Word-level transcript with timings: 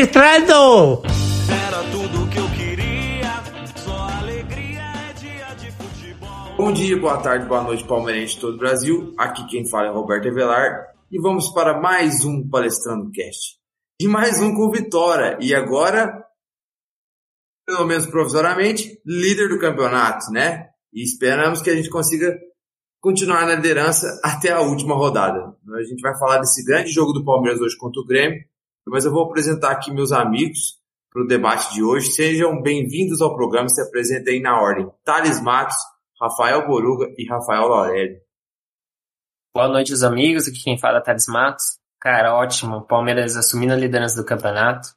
listrado! 0.00 1.02
Era 1.48 1.82
tudo 1.90 2.28
que 2.28 2.38
eu 2.38 2.48
queria, 2.50 3.42
só 3.76 3.96
alegria 4.20 4.82
é 4.82 5.12
dia 5.14 5.54
de 5.54 5.70
futebol. 5.72 6.54
Bom 6.54 6.70
dia, 6.70 7.00
boa 7.00 7.16
tarde, 7.16 7.46
boa 7.46 7.62
noite, 7.62 7.82
palmeirense 7.84 8.34
de 8.34 8.40
todo 8.42 8.56
o 8.56 8.58
Brasil. 8.58 9.14
Aqui 9.16 9.46
quem 9.46 9.66
fala 9.66 9.86
é 9.86 9.90
Roberto 9.90 10.28
Avelar 10.28 10.88
e 11.10 11.18
vamos 11.18 11.48
para 11.48 11.80
mais 11.80 12.26
um 12.26 12.46
Palestrando 12.46 13.10
Cast. 13.10 13.56
E 13.98 14.06
mais 14.06 14.38
um 14.38 14.54
com 14.54 14.70
vitória. 14.70 15.38
E 15.40 15.54
agora, 15.54 16.22
pelo 17.66 17.86
menos 17.86 18.04
provisoriamente, 18.04 19.00
líder 19.06 19.48
do 19.48 19.58
campeonato, 19.58 20.30
né? 20.30 20.68
E 20.92 21.02
esperamos 21.02 21.62
que 21.62 21.70
a 21.70 21.74
gente 21.74 21.88
consiga 21.88 22.38
continuar 23.00 23.46
na 23.46 23.54
liderança 23.54 24.20
até 24.22 24.50
a 24.50 24.60
última 24.60 24.94
rodada. 24.94 25.56
A 25.74 25.82
gente 25.84 26.02
vai 26.02 26.14
falar 26.18 26.38
desse 26.38 26.62
grande 26.66 26.92
jogo 26.92 27.14
do 27.14 27.24
Palmeiras 27.24 27.62
hoje 27.62 27.78
contra 27.78 28.02
o 28.02 28.06
Grêmio, 28.06 28.44
mas 28.88 29.04
eu 29.04 29.12
vou 29.12 29.24
apresentar 29.24 29.72
aqui 29.72 29.90
meus 29.90 30.12
amigos 30.12 30.78
para 31.12 31.22
o 31.22 31.26
debate 31.26 31.74
de 31.74 31.82
hoje. 31.82 32.12
Sejam 32.12 32.62
bem-vindos 32.62 33.20
ao 33.20 33.34
programa, 33.34 33.68
se 33.68 33.82
apresentem 33.82 34.40
na 34.40 34.60
ordem. 34.60 34.88
Thales 35.04 35.40
Matos, 35.40 35.76
Rafael 36.20 36.66
Boruga 36.66 37.12
e 37.18 37.26
Rafael 37.26 37.66
Laurélio. 37.66 38.20
Boa 39.54 39.68
noite, 39.68 39.92
os 39.92 40.04
amigos. 40.04 40.46
Aqui 40.46 40.62
quem 40.62 40.78
fala 40.78 40.98
é 40.98 41.00
Thales 41.00 41.26
Matos. 41.26 41.78
Cara, 42.00 42.34
ótimo. 42.34 42.82
Palmeiras 42.82 43.36
assumindo 43.36 43.72
a 43.72 43.76
liderança 43.76 44.16
do 44.16 44.26
campeonato 44.26 44.90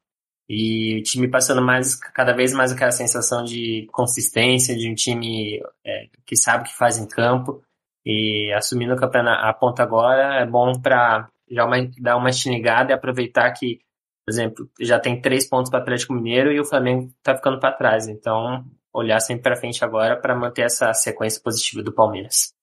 e 0.48 1.00
o 1.00 1.04
time 1.04 1.28
passando 1.28 1.62
mais, 1.62 1.96
cada 1.96 2.34
vez 2.34 2.54
mais 2.54 2.72
aquela 2.72 2.92
sensação 2.92 3.44
de 3.44 3.88
consistência, 3.92 4.76
de 4.76 4.90
um 4.90 4.94
time 4.94 5.62
é, 5.86 6.08
que 6.26 6.36
sabe 6.36 6.64
o 6.64 6.68
que 6.68 6.78
faz 6.78 6.98
em 6.98 7.08
campo 7.08 7.64
e 8.06 8.52
assumindo 8.54 8.94
a 8.94 9.54
ponta 9.54 9.84
agora 9.84 10.42
é 10.42 10.46
bom 10.46 10.80
para 10.80 11.30
já 11.50 11.66
uma, 11.66 11.78
dar 12.00 12.18
uma 12.18 12.30
estilingada 12.30 12.92
e 12.92 12.94
aproveitar 12.94 13.52
que, 13.52 13.80
por 14.26 14.32
exemplo, 14.32 14.70
já 14.80 15.00
tem 15.00 15.22
três 15.22 15.48
pontos 15.48 15.70
para 15.70 15.80
o 15.80 15.82
Atlético 15.82 16.14
Mineiro 16.14 16.52
e 16.52 16.60
o 16.60 16.66
Flamengo 16.66 17.12
está 17.18 17.36
ficando 17.36 17.60
para 17.60 17.76
trás. 17.76 18.08
Então, 18.08 18.66
olhar 18.94 19.20
sempre 19.20 19.44
para 19.44 19.56
frente 19.56 19.84
agora 19.84 20.16
para 20.16 20.36
manter 20.36 20.64
essa 20.64 20.94
sequência 20.94 21.42
positiva 21.42 21.84
do 21.84 21.94
Palmeiras. 21.94 22.54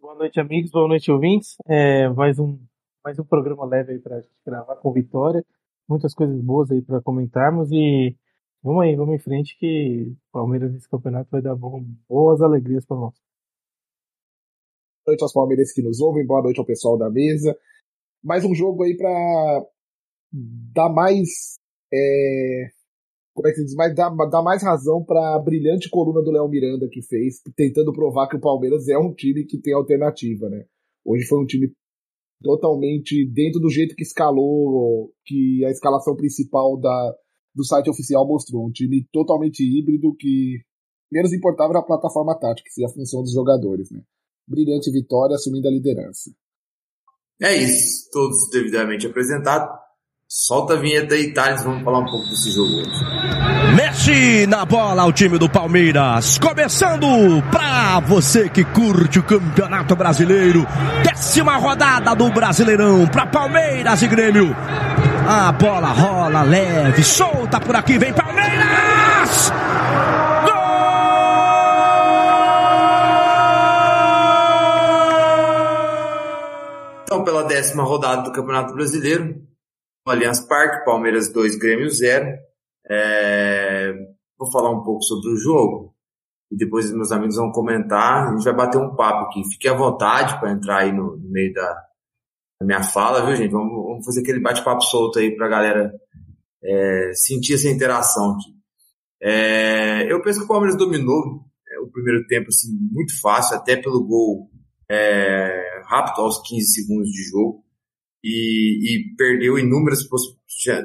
Boa 0.00 0.14
noite, 0.14 0.40
amigos. 0.40 0.70
Boa 0.70 0.88
noite, 0.88 1.10
ouvintes. 1.10 1.56
É, 1.68 2.08
mais 2.08 2.38
um 2.38 2.58
mais 3.02 3.18
um 3.18 3.24
programa 3.24 3.64
leve 3.64 3.98
para 3.98 4.16
a 4.16 4.20
gente 4.20 4.30
gravar 4.44 4.76
com 4.76 4.92
vitória. 4.92 5.44
Muitas 5.88 6.14
coisas 6.14 6.40
boas 6.40 6.70
aí 6.70 6.82
para 6.82 7.00
comentarmos 7.00 7.70
e 7.72 8.14
vamos 8.62 8.82
aí, 8.82 8.94
vamos 8.94 9.14
em 9.14 9.18
frente 9.18 9.56
que 9.58 10.12
o 10.28 10.32
Palmeiras 10.32 10.72
nesse 10.72 10.88
campeonato 10.88 11.30
vai 11.30 11.40
dar 11.40 11.56
boas 11.56 12.42
alegrias 12.42 12.84
para 12.84 12.98
nós. 12.98 13.14
Noite 15.10 15.24
aos 15.24 15.32
palmeirenses 15.32 15.74
que 15.74 15.82
nos 15.82 16.00
ouvem, 16.00 16.24
boa 16.24 16.40
noite 16.40 16.60
ao 16.60 16.64
pessoal 16.64 16.96
da 16.96 17.10
mesa. 17.10 17.58
Mais 18.22 18.44
um 18.44 18.54
jogo 18.54 18.84
aí 18.84 18.96
para 18.96 19.66
dar 20.72 20.88
mais. 20.88 21.56
É, 21.92 22.68
como 23.34 23.48
é 23.48 23.50
que 23.50 23.56
se 23.56 23.64
diz? 23.64 23.74
Mais, 23.74 23.92
dar, 23.92 24.10
dar 24.30 24.40
mais 24.40 24.62
razão 24.62 25.02
para 25.04 25.34
a 25.34 25.38
brilhante 25.40 25.90
coluna 25.90 26.22
do 26.22 26.30
Léo 26.30 26.48
Miranda 26.48 26.88
que 26.88 27.02
fez, 27.02 27.40
tentando 27.56 27.92
provar 27.92 28.28
que 28.28 28.36
o 28.36 28.40
Palmeiras 28.40 28.86
é 28.86 28.96
um 28.96 29.12
time 29.12 29.44
que 29.44 29.60
tem 29.60 29.74
alternativa, 29.74 30.48
né? 30.48 30.64
Hoje 31.04 31.26
foi 31.26 31.42
um 31.42 31.46
time 31.46 31.72
totalmente 32.40 33.28
dentro 33.32 33.58
do 33.58 33.68
jeito 33.68 33.96
que 33.96 34.04
escalou, 34.04 35.12
que 35.26 35.64
a 35.64 35.70
escalação 35.70 36.14
principal 36.14 36.78
da, 36.78 37.16
do 37.52 37.64
site 37.64 37.90
oficial 37.90 38.24
mostrou. 38.28 38.64
Um 38.64 38.70
time 38.70 39.04
totalmente 39.10 39.60
híbrido 39.60 40.14
que 40.16 40.60
menos 41.10 41.32
importava 41.32 41.72
era 41.72 41.80
a 41.80 41.84
plataforma 41.84 42.38
tática, 42.38 42.68
que 42.68 42.72
seria 42.72 42.88
a 42.88 42.92
função 42.92 43.22
dos 43.22 43.32
jogadores, 43.32 43.90
né? 43.90 44.04
Brilhante 44.50 44.90
vitória 44.90 45.36
assumindo 45.36 45.68
a 45.68 45.70
liderança. 45.70 46.30
É 47.40 47.56
isso, 47.56 48.10
todos 48.12 48.50
devidamente 48.50 49.06
apresentados. 49.06 49.68
Solta 50.28 50.74
a 50.74 50.76
vinheta 50.76 51.14
aí, 51.14 51.32
Thales, 51.32 51.64
vamos 51.64 51.82
falar 51.82 52.00
um 52.00 52.04
pouco 52.04 52.28
desse 52.28 52.50
jogo 52.50 52.72
hoje. 52.72 52.90
Mexe 53.74 54.46
na 54.46 54.64
bola 54.64 55.04
o 55.04 55.12
time 55.12 55.38
do 55.38 55.48
Palmeiras. 55.48 56.38
Começando 56.38 57.06
pra 57.50 58.00
você 58.00 58.48
que 58.48 58.64
curte 58.64 59.18
o 59.18 59.24
Campeonato 59.24 59.96
Brasileiro. 59.96 60.66
Décima 61.04 61.56
rodada 61.56 62.14
do 62.14 62.30
Brasileirão 62.30 63.06
pra 63.08 63.26
Palmeiras 63.26 64.02
e 64.02 64.08
Grêmio. 64.08 64.54
A 65.28 65.52
bola 65.52 65.88
rola 65.88 66.42
leve, 66.42 67.02
solta 67.02 67.60
por 67.60 67.74
aqui, 67.76 67.98
vem 67.98 68.12
Palmeiras! 68.12 69.59
Décima 77.60 77.82
rodada 77.82 78.22
do 78.22 78.32
Campeonato 78.32 78.72
Brasileiro, 78.72 79.38
Allianz 80.06 80.40
Parque, 80.40 80.84
Palmeiras 80.84 81.30
2, 81.30 81.56
Grêmio 81.56 81.90
0. 81.90 82.26
É... 82.90 83.92
Vou 84.38 84.50
falar 84.50 84.70
um 84.70 84.82
pouco 84.82 85.02
sobre 85.02 85.30
o 85.30 85.36
jogo 85.36 85.94
e 86.50 86.56
depois 86.56 86.90
meus 86.90 87.12
amigos 87.12 87.36
vão 87.36 87.52
comentar. 87.52 88.28
A 88.28 88.30
gente 88.30 88.44
vai 88.44 88.54
bater 88.54 88.78
um 88.78 88.96
papo 88.96 89.26
aqui. 89.26 89.44
Fique 89.52 89.68
à 89.68 89.74
vontade 89.74 90.40
para 90.40 90.52
entrar 90.52 90.78
aí 90.78 90.92
no, 90.92 91.18
no 91.18 91.30
meio 91.30 91.52
da, 91.52 91.70
da, 92.58 92.66
minha 92.66 92.82
fala, 92.82 93.26
viu, 93.26 93.36
gente? 93.36 93.52
Vamos, 93.52 93.70
vamos 93.70 94.06
fazer 94.06 94.22
aquele 94.22 94.40
bate-papo 94.40 94.80
solto 94.80 95.18
aí 95.18 95.36
para 95.36 95.46
a 95.46 95.50
galera 95.50 95.92
é, 96.64 97.12
sentir 97.14 97.54
essa 97.54 97.68
interação 97.68 98.32
aqui. 98.32 98.50
É, 99.22 100.10
eu 100.10 100.22
penso 100.22 100.38
que 100.38 100.44
o 100.46 100.48
Palmeiras 100.48 100.78
dominou 100.78 101.44
é, 101.68 101.78
o 101.80 101.88
primeiro 101.88 102.26
tempo 102.26 102.48
assim, 102.48 102.72
muito 102.90 103.20
fácil, 103.20 103.54
até 103.54 103.76
pelo 103.76 104.02
gol 104.02 104.50
é, 104.90 105.69
rápido 105.90 106.22
aos 106.22 106.40
15 106.48 106.72
segundos 106.72 107.10
de 107.10 107.22
jogo 107.24 107.64
e, 108.22 108.94
e 108.94 109.16
perdeu 109.16 109.58
inúmeras 109.58 110.00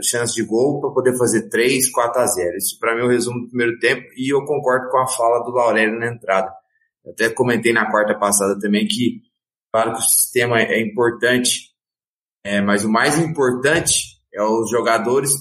chances 0.01 0.33
de 0.33 0.43
gol 0.43 0.81
para 0.81 0.91
poder 0.91 1.17
fazer 1.17 1.47
3, 1.49 1.91
4 1.91 2.21
a 2.21 2.25
0. 2.25 2.57
Isso 2.57 2.79
para 2.79 2.95
mim 2.95 3.01
é 3.01 3.05
o 3.05 3.09
resumo 3.09 3.41
do 3.41 3.49
primeiro 3.49 3.77
tempo 3.79 4.07
e 4.17 4.33
eu 4.33 4.43
concordo 4.45 4.89
com 4.89 4.97
a 4.97 5.07
fala 5.07 5.43
do 5.43 5.51
Laurélio 5.51 5.99
na 5.99 6.07
entrada. 6.07 6.51
Eu 7.05 7.11
até 7.11 7.29
comentei 7.29 7.71
na 7.71 7.89
quarta 7.91 8.17
passada 8.17 8.59
também 8.59 8.88
que, 8.88 9.21
claro 9.71 9.93
que 9.93 9.99
o 9.99 10.03
sistema 10.03 10.59
é 10.59 10.81
importante, 10.81 11.72
é, 12.43 12.61
mas 12.61 12.83
o 12.83 12.89
mais 12.89 13.19
importante 13.19 14.16
é 14.33 14.41
os 14.41 14.69
jogadores 14.72 15.31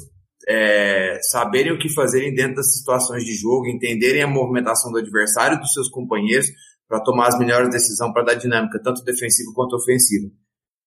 é, 0.46 1.18
saberem 1.22 1.72
o 1.72 1.78
que 1.78 1.88
fazerem 1.88 2.34
dentro 2.34 2.56
das 2.56 2.76
situações 2.76 3.24
de 3.24 3.34
jogo, 3.34 3.68
entenderem 3.68 4.22
a 4.22 4.26
movimentação 4.26 4.92
do 4.92 4.98
adversário 4.98 5.58
dos 5.58 5.72
seus 5.72 5.88
companheiros 5.88 6.48
para 6.88 7.00
tomar 7.00 7.28
as 7.28 7.38
melhores 7.38 7.70
decisões 7.70 8.12
para 8.12 8.24
dar 8.24 8.34
dinâmica, 8.34 8.80
tanto 8.82 9.04
defensiva 9.04 9.52
quanto 9.54 9.76
ofensiva. 9.76 10.30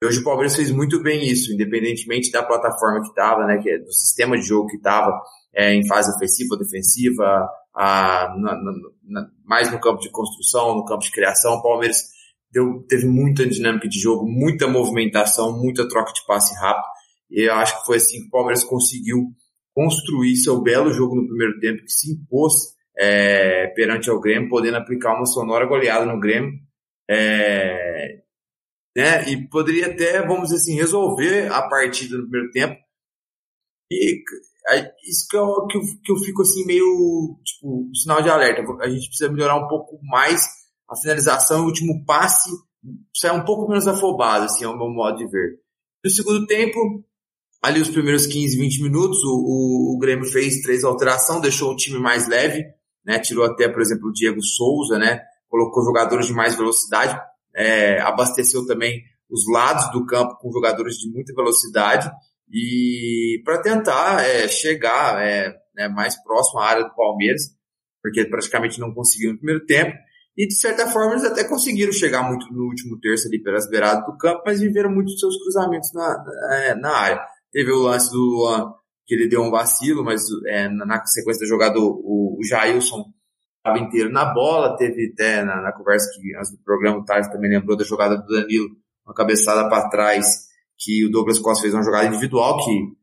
E 0.02 0.06
hoje 0.06 0.20
o 0.20 0.24
Palmeiras 0.24 0.56
fez 0.56 0.72
muito 0.72 1.02
bem 1.02 1.28
isso, 1.28 1.52
independentemente 1.52 2.32
da 2.32 2.44
plataforma 2.44 3.02
que 3.02 3.10
estava, 3.10 3.46
né, 3.46 3.58
que 3.58 3.70
é 3.70 3.80
do 3.80 3.92
sistema 3.92 4.38
de 4.38 4.44
jogo 4.44 4.68
que 4.68 4.78
estava 4.78 5.12
é, 5.56 5.74
em 5.74 5.88
fase 5.88 6.16
ofensiva 6.16 6.54
ou 6.54 6.60
defensiva, 6.60 7.50
a, 7.74 8.36
na, 8.38 8.56
na, 9.04 9.28
mais 9.44 9.72
no 9.72 9.80
campo 9.80 10.00
de 10.00 10.12
construção, 10.12 10.76
no 10.76 10.86
campo 10.86 11.04
de 11.04 11.12
criação. 11.12 11.56
O 11.56 11.64
Palmeiras 11.64 11.98
deu, 12.52 12.86
teve 12.88 13.08
muita 13.08 13.46
dinâmica 13.46 13.88
de 13.88 14.00
jogo, 14.00 14.28
muita 14.28 14.68
movimentação, 14.68 15.58
muita 15.60 15.88
troca 15.88 16.14
de 16.14 16.26
passe 16.28 16.56
rápido. 16.60 16.86
E 17.32 17.48
eu 17.48 17.56
acho 17.56 17.80
que 17.80 17.86
foi 17.86 17.98
assim 17.98 18.22
que 18.22 18.28
o 18.28 18.32
Palmeiras 18.32 18.64
conseguiu 18.64 19.32
construir 19.74 20.36
seu 20.38 20.62
belo 20.62 20.92
jogo 20.92 21.16
no 21.16 21.28
primeiro 21.28 21.60
tempo, 21.60 21.84
que 21.84 21.92
se 21.92 22.12
impôs 22.12 22.54
é, 22.98 23.68
perante 23.68 24.10
ao 24.10 24.20
Grêmio, 24.20 24.50
podendo 24.50 24.78
aplicar 24.78 25.16
uma 25.16 25.26
sonora 25.26 25.66
goleada 25.66 26.06
no 26.06 26.20
Grêmio. 26.20 26.52
É, 27.10 28.22
né? 28.96 29.30
E 29.30 29.48
poderia 29.48 29.88
até, 29.88 30.26
vamos 30.26 30.50
dizer 30.50 30.56
assim, 30.56 30.76
resolver 30.76 31.52
a 31.52 31.62
partida 31.70 32.18
no 32.18 32.24
primeiro 32.24 32.52
tempo. 32.52 32.76
E 33.92 34.24
isso 35.08 35.28
que 35.30 35.38
eu, 35.38 35.68
que 35.68 35.78
eu, 35.78 35.82
que 36.04 36.12
eu 36.12 36.18
fico 36.18 36.42
assim 36.42 36.66
meio, 36.66 37.40
tipo, 37.46 37.90
sinal 37.96 38.22
de 38.22 38.30
alerta. 38.30 38.62
A 38.82 38.90
gente 38.90 39.08
precisa 39.08 39.32
melhorar 39.32 39.56
um 39.56 39.68
pouco 39.68 40.00
mais 40.04 40.46
a 40.90 40.96
finalização, 40.96 41.62
o 41.62 41.66
último 41.66 42.04
passe 42.06 42.50
sai 43.16 43.38
um 43.38 43.46
pouco 43.46 43.68
menos 43.70 43.88
afobado, 43.88 44.46
assim, 44.46 44.64
é 44.64 44.68
o 44.68 44.78
meu 44.78 44.90
modo 44.90 45.18
de 45.18 45.28
ver. 45.28 45.60
No 46.04 46.10
segundo 46.10 46.46
tempo, 46.48 47.04
ali 47.62 47.82
os 47.82 47.90
primeiros 47.90 48.26
15, 48.26 48.58
20 48.58 48.84
minutos, 48.84 49.24
o, 49.24 49.30
o, 49.30 49.96
o 49.96 50.00
Grêmio 50.00 50.26
fez 50.26 50.62
três 50.62 50.84
alterações, 50.84 51.42
deixou 51.42 51.72
o 51.72 51.76
time 51.76 52.00
mais 52.00 52.28
leve, 52.28 52.66
né? 53.08 53.18
Tirou 53.20 53.46
até, 53.46 53.70
por 53.70 53.82
exemplo, 53.82 54.10
o 54.10 54.12
Diego 54.12 54.42
Souza, 54.44 55.00
né? 55.00 55.22
Colocou 55.48 55.84
jogadores 55.86 56.28
de 56.28 56.34
mais 56.34 56.56
velocidade, 56.56 57.18
é, 57.56 58.02
abasteceu 58.02 58.68
também 58.68 59.02
os 59.30 59.50
lados 59.50 59.90
do 59.92 60.06
campo 60.06 60.38
com 60.40 60.52
jogadores 60.52 60.98
de 60.98 61.10
muita 61.10 61.34
velocidade 61.34 62.10
e 62.52 63.42
para 63.44 63.62
tentar 63.62 64.26
é, 64.26 64.48
chegar 64.48 65.26
é, 65.26 65.54
né, 65.76 65.88
mais 65.88 66.22
próximo 66.22 66.60
à 66.60 66.66
área 66.66 66.84
do 66.84 66.96
Palmeiras, 66.96 67.44
porque 68.02 68.26
praticamente 68.26 68.80
não 68.80 68.94
conseguiu 68.94 69.32
no 69.32 69.38
primeiro 69.38 69.66
tempo. 69.66 69.98
E 70.38 70.46
de 70.46 70.54
certa 70.54 70.86
forma 70.88 71.14
eles 71.14 71.24
até 71.24 71.44
conseguiram 71.46 71.92
chegar 71.92 72.22
muito 72.22 72.54
no 72.54 72.66
último 72.66 73.00
terço 73.00 73.28
ali 73.28 73.42
pelas 73.42 73.68
beiradas 73.70 74.06
do 74.06 74.18
campo, 74.18 74.44
mas 74.46 74.60
viveram 74.60 74.92
muito 74.92 75.08
dos 75.08 75.20
seus 75.20 75.36
cruzamentos 75.42 75.92
na, 75.94 76.24
na, 76.24 76.76
na 76.76 76.92
área. 76.92 77.22
Teve 77.52 77.72
o 77.72 77.80
lance 77.80 78.12
do 78.12 78.20
Luan, 78.20 78.72
que 79.08 79.16
ele 79.16 79.30
deu 79.30 79.42
um 79.42 79.50
vacilo, 79.50 80.04
mas 80.04 80.24
é, 80.46 80.68
na 80.68 81.04
sequência 81.06 81.42
da 81.42 81.48
jogada 81.48 81.80
o, 81.80 82.38
o 82.38 82.44
Jailson 82.44 83.06
estava 83.58 83.80
inteiro 83.80 84.12
na 84.12 84.26
bola, 84.26 84.76
teve 84.76 85.12
até 85.14 85.44
na, 85.44 85.62
na, 85.62 85.72
conversa 85.72 86.12
que 86.14 86.36
antes 86.36 86.52
do 86.52 86.58
programa 86.64 87.00
o 87.00 87.06
Thales 87.06 87.30
também 87.30 87.50
lembrou 87.50 87.78
da 87.78 87.86
jogada 87.86 88.18
do 88.18 88.28
Danilo, 88.28 88.70
uma 89.06 89.16
cabeçada 89.16 89.68
para 89.70 89.90
trás, 89.90 90.48
que 90.78 91.06
o 91.06 91.10
Douglas 91.10 91.40
Costa 91.40 91.62
fez 91.62 91.74
uma 91.74 91.84
jogada 91.84 92.06
individual 92.06 92.64
que 92.64 92.98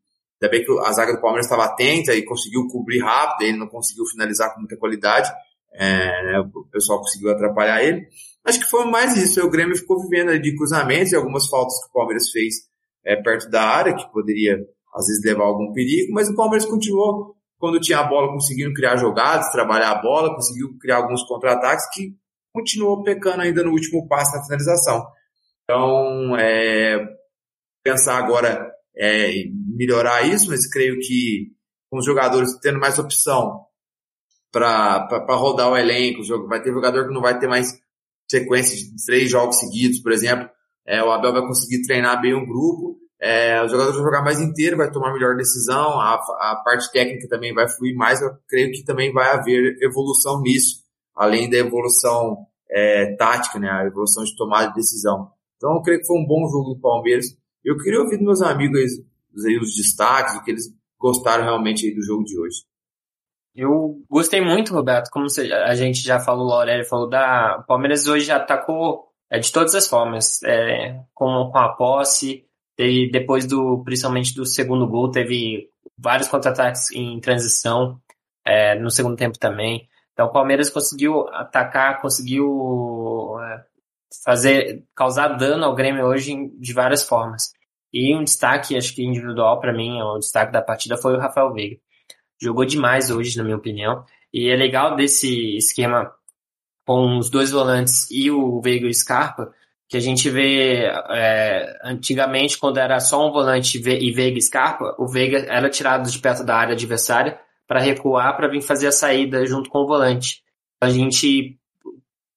Ainda 0.45 0.51
bem 0.51 0.65
que 0.65 0.73
a 0.81 0.93
zaga 0.93 1.15
do 1.15 1.21
Palmeiras 1.21 1.47
estava 1.47 1.65
atenta 1.65 2.15
e 2.15 2.23
conseguiu 2.23 2.67
cobrir 2.69 3.01
rápido, 3.01 3.49
ele 3.49 3.57
não 3.57 3.67
conseguiu 3.67 4.05
finalizar 4.05 4.53
com 4.53 4.61
muita 4.61 4.77
qualidade, 4.77 5.31
é, 5.73 6.25
né, 6.25 6.41
o 6.55 6.65
pessoal 6.71 6.99
conseguiu 6.99 7.31
atrapalhar 7.31 7.83
ele. 7.83 8.07
Acho 8.45 8.61
que 8.61 8.71
foi 8.71 8.85
mais 8.85 9.17
isso, 9.17 9.41
o 9.41 9.51
Grêmio 9.51 9.77
ficou 9.77 10.03
vivendo 10.03 10.39
de 10.39 10.55
cruzamentos 10.55 11.13
e 11.13 11.17
algumas 11.17 11.47
faltas 11.49 11.81
que 11.83 11.89
o 11.89 11.93
Palmeiras 11.93 12.31
fez 12.31 12.57
é, 13.05 13.17
perto 13.17 13.49
da 13.49 13.63
área, 13.63 13.95
que 13.95 14.13
poderia 14.13 14.59
às 14.95 15.07
vezes 15.07 15.25
levar 15.25 15.45
algum 15.45 15.73
perigo, 15.73 16.13
mas 16.13 16.29
o 16.29 16.37
Palmeiras 16.37 16.67
continuou, 16.67 17.35
quando 17.59 17.81
tinha 17.81 17.99
a 17.99 18.05
bola, 18.05 18.33
conseguindo 18.33 18.73
criar 18.73 18.97
jogadas, 18.97 19.51
trabalhar 19.51 19.91
a 19.91 20.03
bola, 20.03 20.35
conseguiu 20.35 20.77
criar 20.79 20.99
alguns 20.99 21.23
contra-ataques 21.25 21.87
que 21.93 22.15
continuou 22.53 23.03
pecando 23.03 23.43
ainda 23.43 23.65
no 23.65 23.73
último 23.73 24.07
passo 24.07 24.37
na 24.37 24.45
finalização. 24.45 25.05
Então, 25.65 26.37
é, 26.37 27.05
pensar 27.83 28.19
agora 28.19 28.71
é, 28.97 29.33
melhorar 29.77 30.23
isso, 30.23 30.51
mas 30.51 30.71
creio 30.71 30.99
que 31.01 31.53
com 31.91 31.99
os 31.99 32.05
jogadores 32.05 32.57
tendo 32.61 32.79
mais 32.79 32.99
opção 32.99 33.65
para 34.53 35.09
rodar 35.31 35.71
o 35.71 35.77
elenco, 35.77 36.23
vai 36.47 36.63
ter 36.63 36.73
jogador 36.73 37.09
que 37.09 37.15
não 37.15 37.21
vai 37.21 37.39
ter 37.39 37.49
mais 37.49 37.73
sequência 38.31 38.77
de 38.77 39.05
três 39.05 39.29
jogos 39.29 39.59
seguidos, 39.59 40.01
por 40.01 40.13
exemplo, 40.13 40.49
é, 40.87 41.03
o 41.03 41.11
Abel 41.11 41.33
vai 41.33 41.43
conseguir 41.43 41.83
treinar 41.83 42.21
bem 42.21 42.35
um 42.35 42.47
grupo, 42.47 42.99
é, 43.25 43.65
os 43.65 43.71
jogadores 43.71 43.97
vão 43.97 44.05
jogar 44.05 44.23
mais 44.23 44.39
inteiro, 44.39 44.77
vai 44.77 44.91
tomar 44.91 45.11
melhor 45.15 45.35
decisão, 45.35 45.99
a, 45.99 46.15
a 46.15 46.63
parte 46.63 46.93
técnica 46.93 47.27
também 47.27 47.55
vai 47.55 47.67
fluir 47.67 47.97
mais, 47.97 48.21
eu 48.21 48.31
creio 48.47 48.71
que 48.71 48.85
também 48.85 49.15
vai 49.15 49.31
haver 49.31 49.79
evolução 49.81 50.43
nisso, 50.43 50.83
além 51.17 51.49
da 51.49 51.57
evolução 51.57 52.47
é, 52.71 53.17
tática, 53.17 53.59
né, 53.59 53.71
a 53.71 53.87
evolução 53.87 54.25
de 54.25 54.37
tomada 54.37 54.69
de 54.69 54.75
decisão. 54.75 55.31
Então 55.57 55.75
eu 55.75 55.81
creio 55.81 56.01
que 56.01 56.07
foi 56.07 56.19
um 56.19 56.27
bom 56.27 56.47
jogo 56.51 56.75
do 56.75 56.81
Palmeiras, 56.81 57.27
eu 57.65 57.79
queria 57.79 58.01
ouvir 58.01 58.19
dos 58.19 58.27
meus 58.27 58.43
amigos 58.43 58.79
aí, 59.47 59.59
os 59.59 59.75
destaques, 59.75 60.35
o 60.35 60.45
que 60.45 60.51
eles 60.51 60.67
gostaram 61.01 61.45
realmente 61.45 61.95
do 61.95 62.03
jogo 62.03 62.25
de 62.25 62.39
hoje. 62.39 62.59
Eu 63.55 64.03
gostei 64.11 64.43
muito, 64.43 64.75
Roberto, 64.75 65.09
como 65.11 65.27
a 65.65 65.75
gente 65.75 66.01
já 66.01 66.21
falou, 66.21 66.49
o 66.49 66.53
Aurélio 66.53 66.85
falou, 66.85 67.09
da 67.09 67.59
o 67.61 67.67
Palmeiras 67.67 68.07
hoje 68.07 68.31
atacou 68.31 69.09
é, 69.31 69.39
de 69.39 69.51
todas 69.51 69.75
as 69.75 69.89
formas, 69.89 70.43
é, 70.43 71.01
com, 71.15 71.49
com 71.51 71.59
a 71.59 71.71
posse, 71.75 72.45
teve, 72.77 73.11
depois 73.11 73.47
do, 73.47 73.83
principalmente 73.85 74.35
do 74.35 74.45
segundo 74.45 74.87
gol, 74.87 75.11
teve 75.11 75.69
vários 75.97 76.29
contra-ataques 76.29 76.91
em 76.93 77.21
transição, 77.21 78.01
é, 78.45 78.75
no 78.79 78.91
segundo 78.91 79.17
tempo 79.17 79.39
também. 79.39 79.89
Então 80.13 80.27
o 80.27 80.33
Palmeiras 80.33 80.71
conseguiu 80.71 81.29
atacar, 81.29 82.01
conseguiu 82.01 83.37
é, 83.41 83.65
fazer 84.25 84.85
causar 84.95 85.29
dano 85.29 85.65
ao 85.65 85.75
Grêmio 85.75 86.05
hoje 86.07 86.35
de 86.59 86.73
várias 86.73 87.03
formas. 87.03 87.53
E 87.93 88.15
um 88.15 88.25
destaque, 88.25 88.77
acho 88.77 88.95
que 88.95 89.05
individual 89.05 89.61
para 89.61 89.73
mim, 89.73 90.01
o 90.01 90.19
destaque 90.19 90.53
da 90.53 90.63
partida 90.63 90.97
foi 90.97 91.15
o 91.15 91.21
Rafael 91.21 91.53
Veiga. 91.53 91.77
Jogou 92.41 92.65
demais 92.65 93.11
hoje, 93.11 93.37
na 93.37 93.45
minha 93.45 93.57
opinião. 93.57 94.05
E 94.33 94.49
é 94.51 94.57
legal 94.57 94.97
desse 94.97 95.57
esquema 95.57 96.13
com 96.85 97.19
os 97.19 97.31
dois 97.31 97.51
volantes 97.51 98.11
e 98.11 98.31
o 98.31 98.61
Veiga 98.61 98.87
e 98.87 98.91
o 98.91 98.95
Scarpa, 98.95 99.53
que 99.89 99.97
a 99.97 100.01
gente 100.01 100.31
vê 100.31 100.87
é, 101.11 101.79
antigamente, 101.85 102.59
quando 102.59 102.79
era 102.79 102.99
só 103.01 103.29
um 103.29 103.33
volante 103.33 103.79
e 103.79 104.13
Veiga 104.13 104.39
e 104.39 104.43
Scarpa, 104.43 104.95
o 104.99 105.07
Veiga 105.07 105.39
era 105.49 105.69
tirado 105.69 106.11
de 106.11 106.19
perto 106.19 106.45
da 106.45 106.57
área 106.57 106.75
adversária 106.75 107.39
para 107.67 107.81
recuar 107.81 108.37
para 108.37 108.49
vir 108.49 108.63
fazer 108.63 108.87
a 108.87 108.93
saída 108.93 109.45
junto 109.47 109.71
com 109.71 109.81
o 109.81 109.87
volante. 109.87 110.43
A 110.81 110.89
gente 110.91 111.59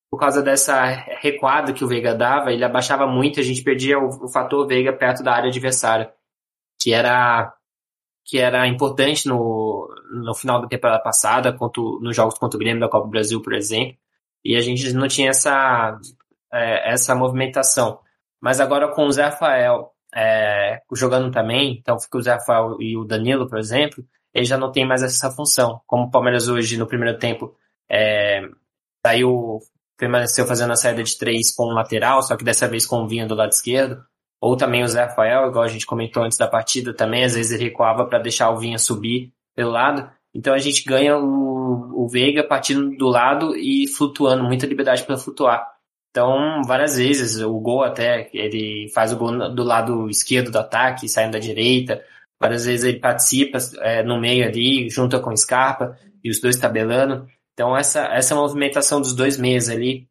por 0.09 0.19
causa 0.19 0.41
dessa 0.41 0.85
recuada 1.21 1.73
que 1.73 1.83
o 1.83 1.87
Veiga 1.87 2.15
dava, 2.15 2.51
ele 2.51 2.63
abaixava 2.63 3.05
muito, 3.05 3.39
a 3.39 3.43
gente 3.43 3.61
perdia 3.61 3.99
o, 3.99 4.25
o 4.25 4.27
fator 4.29 4.65
Veiga 4.65 4.93
perto 4.93 5.21
da 5.21 5.33
área 5.33 5.49
adversária, 5.49 6.11
que 6.81 6.93
era 6.93 7.53
que 8.25 8.37
era 8.37 8.67
importante 8.67 9.25
no, 9.25 9.87
no 10.11 10.35
final 10.35 10.61
da 10.61 10.67
temporada 10.67 11.01
passada, 11.01 11.53
contra, 11.53 11.81
nos 11.81 12.13
jogos 12.13 12.37
contra 12.37 12.57
o 12.57 12.59
Grêmio 12.59 12.81
da 12.81 12.89
Copa 12.89 13.05
do 13.05 13.11
Brasil, 13.11 13.41
por 13.41 13.53
exemplo, 13.53 13.95
e 14.43 14.55
a 14.57 14.61
gente 14.61 14.91
não 14.91 15.07
tinha 15.07 15.29
essa, 15.29 15.97
é, 16.51 16.91
essa 16.91 17.15
movimentação. 17.15 17.99
Mas 18.41 18.59
agora 18.59 18.93
com 18.93 19.05
o 19.05 19.11
Zé 19.11 19.25
Rafael 19.25 19.91
é, 20.15 20.81
jogando 20.93 21.31
também, 21.31 21.77
então 21.79 21.99
fica 21.99 22.17
o 22.17 22.21
Zé 22.21 22.33
Rafael 22.33 22.77
e 22.79 22.97
o 22.97 23.03
Danilo, 23.03 23.49
por 23.49 23.59
exemplo, 23.59 24.03
ele 24.33 24.45
já 24.45 24.57
não 24.57 24.71
tem 24.71 24.85
mais 24.85 25.03
essa 25.03 25.31
função. 25.31 25.81
Como 25.87 26.03
o 26.03 26.11
Palmeiras 26.11 26.47
hoje, 26.47 26.77
no 26.77 26.87
primeiro 26.87 27.17
tempo, 27.17 27.55
é, 27.89 28.41
saiu 29.05 29.59
permaneceu 29.97 30.45
fazendo 30.45 30.73
a 30.73 30.75
saída 30.75 31.03
de 31.03 31.17
três 31.17 31.53
com 31.55 31.63
o 31.63 31.73
lateral, 31.73 32.21
só 32.21 32.37
que 32.37 32.43
dessa 32.43 32.67
vez 32.67 32.85
com 32.85 32.97
o 33.03 33.07
Vinha 33.07 33.25
do 33.25 33.33
lado 33.33 33.51
esquerdo. 33.51 34.03
Ou 34.39 34.55
também 34.55 34.83
o 34.83 34.87
Zé 34.87 35.05
Rafael, 35.05 35.47
igual 35.47 35.63
a 35.63 35.67
gente 35.67 35.87
comentou 35.87 36.23
antes 36.23 36.37
da 36.37 36.47
partida 36.47 36.93
também, 36.93 37.23
às 37.23 37.33
vezes 37.33 37.51
ele 37.51 37.69
recuava 37.69 38.05
para 38.05 38.19
deixar 38.19 38.51
o 38.51 38.59
Vinha 38.59 38.77
subir 38.77 39.33
pelo 39.55 39.71
lado. 39.71 40.07
Então 40.33 40.53
a 40.53 40.59
gente 40.59 40.83
ganha 40.83 41.17
o, 41.17 42.03
o 42.03 42.07
Veiga 42.07 42.43
partindo 42.43 42.95
do 42.95 43.07
lado 43.07 43.55
e 43.55 43.87
flutuando, 43.87 44.43
muita 44.43 44.67
liberdade 44.67 45.03
para 45.03 45.17
flutuar. 45.17 45.67
Então, 46.17 46.63
várias 46.63 46.97
vezes, 46.97 47.39
o 47.43 47.59
gol 47.59 47.83
até, 47.83 48.27
ele 48.33 48.89
faz 48.89 49.13
o 49.13 49.17
gol 49.17 49.53
do 49.53 49.63
lado 49.63 50.09
esquerdo 50.09 50.49
do 50.49 50.57
ataque, 50.57 51.07
saindo 51.07 51.33
da 51.33 51.37
direita. 51.37 52.03
Várias 52.39 52.65
vezes 52.65 52.83
ele 52.83 52.99
participa 52.99 53.59
é, 53.81 54.01
no 54.01 54.19
meio 54.19 54.43
ali, 54.43 54.89
junto 54.89 55.21
com 55.21 55.29
o 55.29 55.37
Scarpa, 55.37 55.95
e 56.23 56.31
os 56.31 56.41
dois 56.41 56.57
tabelando. 56.57 57.27
Então 57.53 57.77
essa, 57.77 58.05
essa 58.07 58.33
movimentação 58.33 58.99
dos 58.99 59.13
dois 59.13 59.37
meias 59.37 59.69
ali 59.69 60.07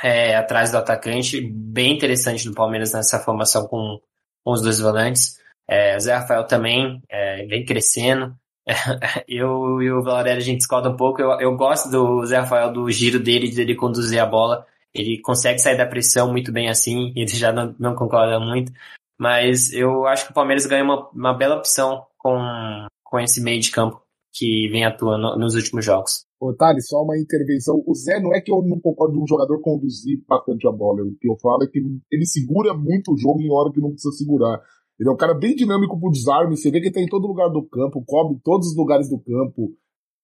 é, 0.00 0.36
atrás 0.36 0.70
do 0.70 0.78
atacante, 0.78 1.40
bem 1.40 1.96
interessante 1.96 2.48
do 2.48 2.54
Palmeiras 2.54 2.92
nessa 2.92 3.18
formação 3.18 3.66
com, 3.66 4.00
com 4.44 4.52
os 4.52 4.62
dois 4.62 4.78
volantes. 4.78 5.36
É, 5.68 5.98
Zé 5.98 6.14
Rafael 6.14 6.46
também 6.46 7.02
é, 7.08 7.44
vem 7.46 7.64
crescendo. 7.64 8.36
eu 9.26 9.82
e 9.82 9.90
o 9.90 10.00
Valério 10.00 10.40
a 10.40 10.44
gente 10.44 10.58
discorda 10.58 10.90
um 10.90 10.96
pouco. 10.96 11.20
Eu, 11.20 11.40
eu 11.40 11.56
gosto 11.56 11.90
do 11.90 12.24
Zé 12.24 12.38
Rafael, 12.38 12.72
do 12.72 12.88
giro 12.88 13.18
dele, 13.18 13.50
de 13.50 13.60
ele 13.60 13.74
conduzir 13.74 14.20
a 14.20 14.26
bola. 14.26 14.64
Ele 14.94 15.20
consegue 15.20 15.58
sair 15.58 15.76
da 15.76 15.86
pressão 15.86 16.30
muito 16.30 16.52
bem 16.52 16.68
assim, 16.68 17.12
ele 17.16 17.28
já 17.28 17.52
não, 17.52 17.74
não 17.78 17.94
concorda 17.94 18.38
muito. 18.40 18.72
Mas 19.18 19.72
eu 19.72 20.06
acho 20.06 20.26
que 20.26 20.30
o 20.32 20.34
Palmeiras 20.34 20.66
ganha 20.66 20.82
uma, 20.82 21.08
uma 21.10 21.34
bela 21.34 21.56
opção 21.56 22.06
com, 22.16 22.38
com 23.04 23.20
esse 23.20 23.42
meio 23.42 23.60
de 23.60 23.70
campo 23.70 24.00
que 24.32 24.68
vem 24.68 24.84
atuando 24.84 25.36
nos 25.36 25.54
últimos 25.54 25.84
jogos. 25.84 26.24
Ô, 26.40 26.54
Thales, 26.54 26.88
só 26.88 27.02
uma 27.02 27.18
intervenção. 27.18 27.82
O 27.86 27.94
Zé 27.94 28.18
não 28.18 28.34
é 28.34 28.40
que 28.40 28.50
eu 28.50 28.62
não 28.62 28.80
concordo 28.80 29.14
de 29.14 29.22
um 29.22 29.26
jogador 29.26 29.60
conduzir 29.60 30.22
bastante 30.26 30.66
a 30.66 30.72
bola. 30.72 31.02
O 31.02 31.14
que 31.20 31.28
eu 31.28 31.36
falo 31.36 31.64
é 31.64 31.66
que 31.66 31.80
ele 32.10 32.24
segura 32.24 32.72
muito 32.72 33.12
o 33.12 33.18
jogo 33.18 33.42
em 33.42 33.52
hora 33.52 33.70
que 33.70 33.80
não 33.80 33.90
precisa 33.90 34.16
segurar. 34.16 34.58
Ele 34.98 35.08
é 35.08 35.12
um 35.12 35.16
cara 35.16 35.34
bem 35.34 35.54
dinâmico 35.54 35.98
pro 36.00 36.10
desarme. 36.10 36.56
Você 36.56 36.70
vê 36.70 36.80
que 36.80 36.86
ele 36.86 36.94
tá 36.94 37.00
em 37.00 37.08
todo 37.08 37.26
lugar 37.26 37.50
do 37.50 37.62
campo, 37.68 38.02
cobre 38.06 38.38
todos 38.42 38.68
os 38.68 38.76
lugares 38.76 39.10
do 39.10 39.18
campo, 39.18 39.74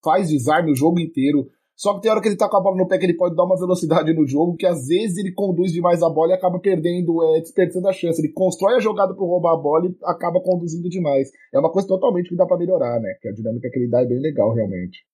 faz 0.03 0.29
desarme 0.29 0.71
o 0.71 0.75
jogo 0.75 0.99
inteiro. 0.99 1.49
Só 1.77 1.93
que 1.93 2.01
tem 2.01 2.09
hora 2.09 2.19
que 2.19 2.27
ele 2.27 2.35
tá 2.35 2.49
com 2.49 2.57
a 2.57 2.61
bola 2.61 2.75
no 2.75 2.87
pé 2.87 2.97
que 2.97 3.05
ele 3.05 3.15
pode 3.15 3.35
dar 3.35 3.43
uma 3.43 3.55
velocidade 3.55 4.11
no 4.11 4.27
jogo, 4.27 4.57
que 4.57 4.65
às 4.65 4.87
vezes 4.87 5.17
ele 5.17 5.31
conduz 5.31 5.71
demais 5.71 6.01
a 6.01 6.09
bola 6.09 6.31
e 6.31 6.33
acaba 6.33 6.59
perdendo, 6.59 7.23
é, 7.23 7.39
desperdiçando 7.39 7.87
a 7.87 7.93
chance. 7.93 8.19
Ele 8.19 8.33
constrói 8.33 8.75
a 8.75 8.79
jogada 8.79 9.13
para 9.13 9.23
roubar 9.23 9.53
a 9.53 9.57
bola 9.57 9.85
e 9.85 9.95
acaba 10.03 10.41
conduzindo 10.41 10.89
demais. 10.89 11.29
É 11.53 11.59
uma 11.59 11.71
coisa 11.71 11.87
totalmente 11.87 12.29
que 12.29 12.35
dá 12.35 12.47
para 12.47 12.57
melhorar, 12.57 12.99
né? 12.99 13.13
Que 13.21 13.29
a 13.29 13.31
dinâmica 13.31 13.69
que 13.69 13.77
ele 13.77 13.91
dá 13.91 14.01
é 14.01 14.05
bem 14.05 14.19
legal, 14.19 14.55
realmente. 14.55 15.05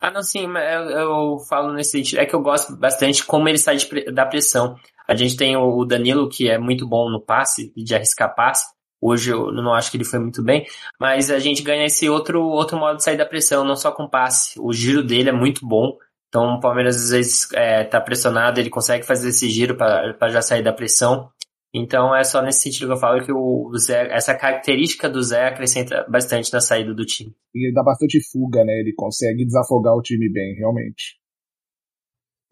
Ah, 0.00 0.10
não, 0.10 0.22
sim, 0.22 0.46
eu, 0.46 0.90
eu 0.90 1.38
falo 1.46 1.74
nesse 1.74 1.90
sentido. 1.92 2.20
É 2.20 2.24
que 2.24 2.34
eu 2.34 2.42
gosto 2.42 2.74
bastante 2.74 3.24
como 3.24 3.46
ele 3.46 3.58
sai 3.58 3.76
de, 3.76 4.12
da 4.12 4.24
pressão. 4.24 4.74
A 5.06 5.14
gente 5.14 5.36
tem 5.36 5.54
o 5.54 5.84
Danilo, 5.84 6.30
que 6.30 6.48
é 6.48 6.58
muito 6.58 6.88
bom 6.88 7.10
no 7.10 7.22
passe, 7.22 7.72
de 7.76 7.94
arriscar 7.94 8.34
passe. 8.34 8.75
Hoje 9.00 9.30
eu 9.30 9.52
não 9.52 9.74
acho 9.74 9.90
que 9.90 9.96
ele 9.96 10.04
foi 10.04 10.18
muito 10.18 10.42
bem, 10.42 10.66
mas 10.98 11.30
a 11.30 11.38
gente 11.38 11.62
ganha 11.62 11.84
esse 11.84 12.08
outro, 12.08 12.42
outro 12.42 12.78
modo 12.78 12.96
de 12.96 13.04
sair 13.04 13.16
da 13.16 13.26
pressão, 13.26 13.64
não 13.64 13.76
só 13.76 13.92
com 13.92 14.08
passe. 14.08 14.58
O 14.58 14.72
giro 14.72 15.02
dele 15.02 15.28
é 15.28 15.32
muito 15.32 15.66
bom, 15.66 15.96
então 16.28 16.54
o 16.54 16.60
Palmeiras 16.60 16.96
às 16.96 17.10
vezes 17.10 17.52
é, 17.52 17.84
tá 17.84 18.00
pressionado, 18.00 18.58
ele 18.58 18.70
consegue 18.70 19.04
fazer 19.04 19.28
esse 19.28 19.48
giro 19.48 19.76
para 19.76 20.28
já 20.28 20.42
sair 20.42 20.62
da 20.62 20.72
pressão. 20.72 21.30
Então 21.74 22.16
é 22.16 22.24
só 22.24 22.40
nesse 22.40 22.62
sentido 22.62 22.86
que 22.86 22.92
eu 22.94 22.98
falo 22.98 23.22
que 23.22 23.32
o 23.32 23.70
Zé, 23.76 24.08
essa 24.10 24.34
característica 24.34 25.10
do 25.10 25.22
Zé 25.22 25.48
acrescenta 25.48 26.06
bastante 26.08 26.50
na 26.50 26.60
saída 26.60 26.94
do 26.94 27.04
time. 27.04 27.36
E 27.54 27.66
ele 27.66 27.74
dá 27.74 27.82
bastante 27.82 28.18
fuga, 28.32 28.64
né? 28.64 28.80
Ele 28.80 28.94
consegue 28.94 29.44
desafogar 29.44 29.94
o 29.94 30.00
time 30.00 30.30
bem, 30.32 30.54
realmente. 30.54 31.18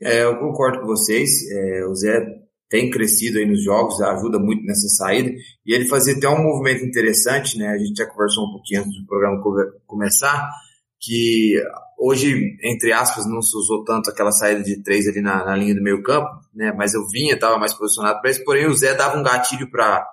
É, 0.03 0.25
eu 0.25 0.39
concordo 0.39 0.81
com 0.81 0.87
vocês. 0.89 1.31
É, 1.51 1.87
o 1.87 1.95
Zé 1.95 2.44
tem 2.75 2.90
crescido 2.90 3.38
aí 3.38 3.47
nos 3.47 3.62
jogos, 3.62 4.00
ajuda 4.00 4.37
muito 4.37 4.64
nessa 4.64 4.88
saída. 4.88 5.31
E 5.64 5.73
ele 5.73 5.87
fazia 5.87 6.12
até 6.12 6.28
um 6.28 6.43
movimento 6.43 6.85
interessante, 6.85 7.57
né? 7.57 7.69
A 7.69 7.78
gente 7.78 7.97
já 7.97 8.04
conversou 8.04 8.49
um 8.49 8.50
pouquinho 8.50 8.81
antes 8.81 9.00
do 9.00 9.07
programa 9.07 9.40
começar, 9.87 10.50
que 11.00 11.54
hoje, 11.97 12.57
entre 12.64 12.93
aspas, 12.93 13.26
não 13.26 13.40
se 13.40 13.57
usou 13.57 13.85
tanto 13.85 14.11
aquela 14.11 14.33
saída 14.33 14.61
de 14.64 14.83
três 14.83 15.07
ali 15.07 15.21
na, 15.21 15.45
na 15.45 15.54
linha 15.54 15.73
do 15.73 15.85
meio 15.85 16.02
campo, 16.02 16.28
né? 16.52 16.75
Mas 16.76 16.95
eu 16.95 17.07
vinha, 17.07 17.35
estava 17.35 17.57
mais 17.59 17.73
posicionado 17.73 18.21
para 18.21 18.33
isso, 18.33 18.45
porém 18.45 18.66
o 18.66 18.75
Zé 18.75 18.93
dava 18.93 19.16
um 19.16 19.23
gatilho 19.23 19.71
para 19.71 20.04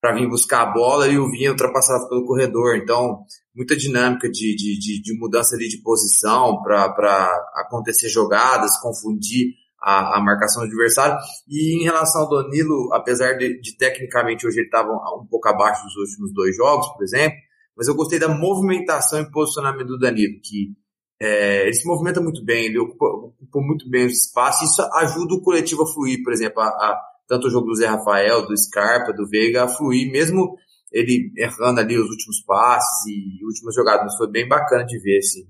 para 0.00 0.14
vir 0.14 0.28
buscar 0.28 0.62
a 0.62 0.72
bola 0.72 1.08
e 1.08 1.18
o 1.18 1.28
Vinha 1.28 1.50
ultrapassava 1.50 2.08
pelo 2.08 2.24
corredor. 2.24 2.76
Então, 2.76 3.24
muita 3.52 3.76
dinâmica 3.76 4.28
de, 4.28 4.54
de, 4.54 4.78
de, 4.78 5.02
de 5.02 5.18
mudança 5.18 5.56
ali 5.56 5.68
de 5.68 5.82
posição 5.82 6.62
para 6.62 7.28
acontecer 7.56 8.08
jogadas, 8.08 8.80
confundir 8.80 9.54
a, 9.80 10.18
a, 10.18 10.20
marcação 10.20 10.62
do 10.62 10.68
adversário. 10.68 11.16
E 11.48 11.80
em 11.80 11.84
relação 11.84 12.22
ao 12.22 12.28
Danilo, 12.28 12.92
apesar 12.92 13.34
de, 13.34 13.60
de 13.60 13.76
tecnicamente 13.76 14.46
hoje 14.46 14.58
ele 14.58 14.66
estava 14.66 14.90
um 14.90 15.26
pouco 15.26 15.48
abaixo 15.48 15.84
dos 15.84 15.96
últimos 15.96 16.32
dois 16.32 16.56
jogos, 16.56 16.88
por 16.88 17.02
exemplo, 17.02 17.38
mas 17.76 17.86
eu 17.86 17.94
gostei 17.94 18.18
da 18.18 18.28
movimentação 18.28 19.20
e 19.20 19.30
posicionamento 19.30 19.86
do 19.86 19.98
Danilo, 19.98 20.40
que 20.42 20.74
é, 21.20 21.62
ele 21.62 21.74
se 21.74 21.86
movimenta 21.86 22.20
muito 22.20 22.44
bem, 22.44 22.66
ele 22.66 22.78
ocupa, 22.78 23.06
ocupa 23.06 23.60
muito 23.60 23.88
bem 23.88 24.04
o 24.04 24.08
espaço, 24.08 24.64
isso 24.64 24.82
ajuda 24.98 25.34
o 25.34 25.42
coletivo 25.42 25.82
a 25.82 25.86
fluir, 25.86 26.22
por 26.22 26.32
exemplo, 26.32 26.60
a, 26.60 26.66
a, 26.66 27.00
tanto 27.28 27.46
o 27.46 27.50
jogo 27.50 27.66
do 27.66 27.74
Zé 27.74 27.86
Rafael, 27.86 28.46
do 28.46 28.56
Scarpa, 28.56 29.12
do 29.12 29.28
Veiga 29.28 29.64
a 29.64 29.68
fluir, 29.68 30.10
mesmo 30.10 30.56
ele 30.92 31.32
errando 31.36 31.80
ali 31.80 31.98
os 31.98 32.08
últimos 32.08 32.40
passes 32.44 33.06
e 33.06 33.44
últimas 33.44 33.74
jogadas, 33.74 34.16
foi 34.16 34.30
bem 34.30 34.48
bacana 34.48 34.84
de 34.84 34.98
ver, 35.00 35.18
assim. 35.18 35.46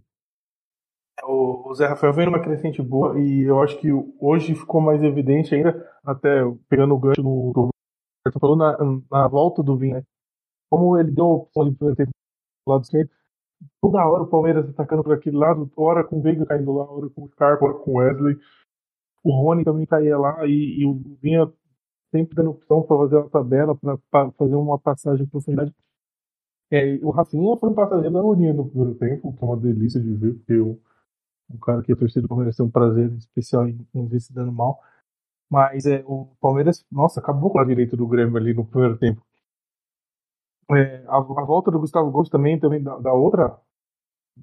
O, 1.24 1.74
Zé 1.74 1.86
Rafael 1.86 2.12
vem 2.12 2.26
numa 2.26 2.40
crescente 2.40 2.82
boa 2.82 3.18
e 3.20 3.42
eu 3.42 3.60
acho 3.62 3.78
que 3.78 3.88
hoje 4.20 4.54
ficou 4.54 4.80
mais 4.80 5.02
evidente 5.02 5.54
ainda, 5.54 5.86
até 6.04 6.40
pegando 6.68 6.94
o 6.94 6.98
gancho 6.98 7.22
no 7.22 7.70
que 8.30 8.38
falou, 8.38 8.56
na, 8.56 8.76
na 9.10 9.26
volta 9.26 9.62
do 9.62 9.76
Vinha. 9.76 9.96
Né? 9.96 10.04
Como 10.70 10.98
ele 10.98 11.10
deu 11.10 11.24
a 11.24 11.34
opção 11.34 11.70
de 11.70 12.06
lado 12.66 12.82
esquerdo, 12.82 13.10
toda 13.80 14.06
hora 14.06 14.22
o 14.22 14.28
Palmeiras 14.28 14.68
atacando 14.68 15.02
por 15.02 15.14
aquele 15.14 15.36
lado, 15.36 15.70
hora 15.76 16.04
com 16.04 16.18
o 16.18 16.22
Veiga 16.22 16.44
caindo 16.44 16.72
lá, 16.72 16.84
hora 16.90 17.08
com 17.08 17.24
o 17.24 17.28
Scarpa, 17.28 17.64
hora 17.64 17.74
com 17.74 17.92
o 17.92 17.98
Wesley. 17.98 18.36
O 19.24 19.32
Rony 19.32 19.64
também 19.64 19.86
caía 19.86 20.18
lá 20.18 20.46
e, 20.46 20.80
e 20.80 20.86
o 20.86 20.94
Vinha 21.20 21.50
sempre 22.10 22.34
dando 22.34 22.50
opção 22.50 22.82
para 22.82 22.96
fazer 22.98 23.16
uma 23.16 23.30
tabela, 23.30 23.76
para 24.10 24.30
fazer 24.32 24.54
uma 24.54 24.78
passagem 24.78 25.24
de 25.24 25.30
profundidade. 25.30 25.74
É, 26.70 26.98
o 27.02 27.10
Rafinha 27.10 27.56
foi 27.56 27.70
um 27.70 27.74
passageiro 27.74 28.12
da 28.12 28.22
Unia 28.22 28.52
no 28.52 28.68
primeiro 28.68 28.94
tempo, 28.96 29.32
que 29.32 29.42
é 29.42 29.46
uma 29.46 29.56
delícia 29.56 30.00
de 30.00 30.14
ver, 30.14 30.34
porque 30.34 30.52
eu 30.52 30.78
um 31.50 31.58
cara 31.58 31.82
que 31.82 31.92
é 31.92 31.96
torcida 31.96 32.22
do 32.22 32.28
Palmeiras 32.28 32.56
tem 32.56 32.66
um 32.66 32.70
prazer 32.70 33.12
especial 33.14 33.66
em, 33.68 33.86
em 33.94 34.06
ver 34.06 34.20
se 34.20 34.32
dando 34.32 34.52
mal. 34.52 34.80
Mas 35.50 35.86
é, 35.86 36.04
o 36.06 36.26
Palmeiras, 36.40 36.84
nossa, 36.90 37.20
acabou 37.20 37.50
com 37.50 37.58
a 37.58 37.64
direita 37.64 37.96
do 37.96 38.06
Grêmio 38.06 38.36
ali 38.36 38.52
no 38.52 38.66
primeiro 38.66 38.98
tempo. 38.98 39.24
É, 40.70 41.02
a, 41.06 41.16
a, 41.16 41.44
volta 41.44 41.70
do 41.70 41.80
Gustavo 41.80 42.10
Gomes 42.10 42.28
também, 42.28 42.58
também 42.60 42.82
dá, 42.82 43.12
outra 43.12 43.58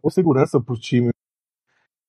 segurança 0.10 0.60
para 0.60 0.74
o 0.74 0.80
time. 0.80 1.12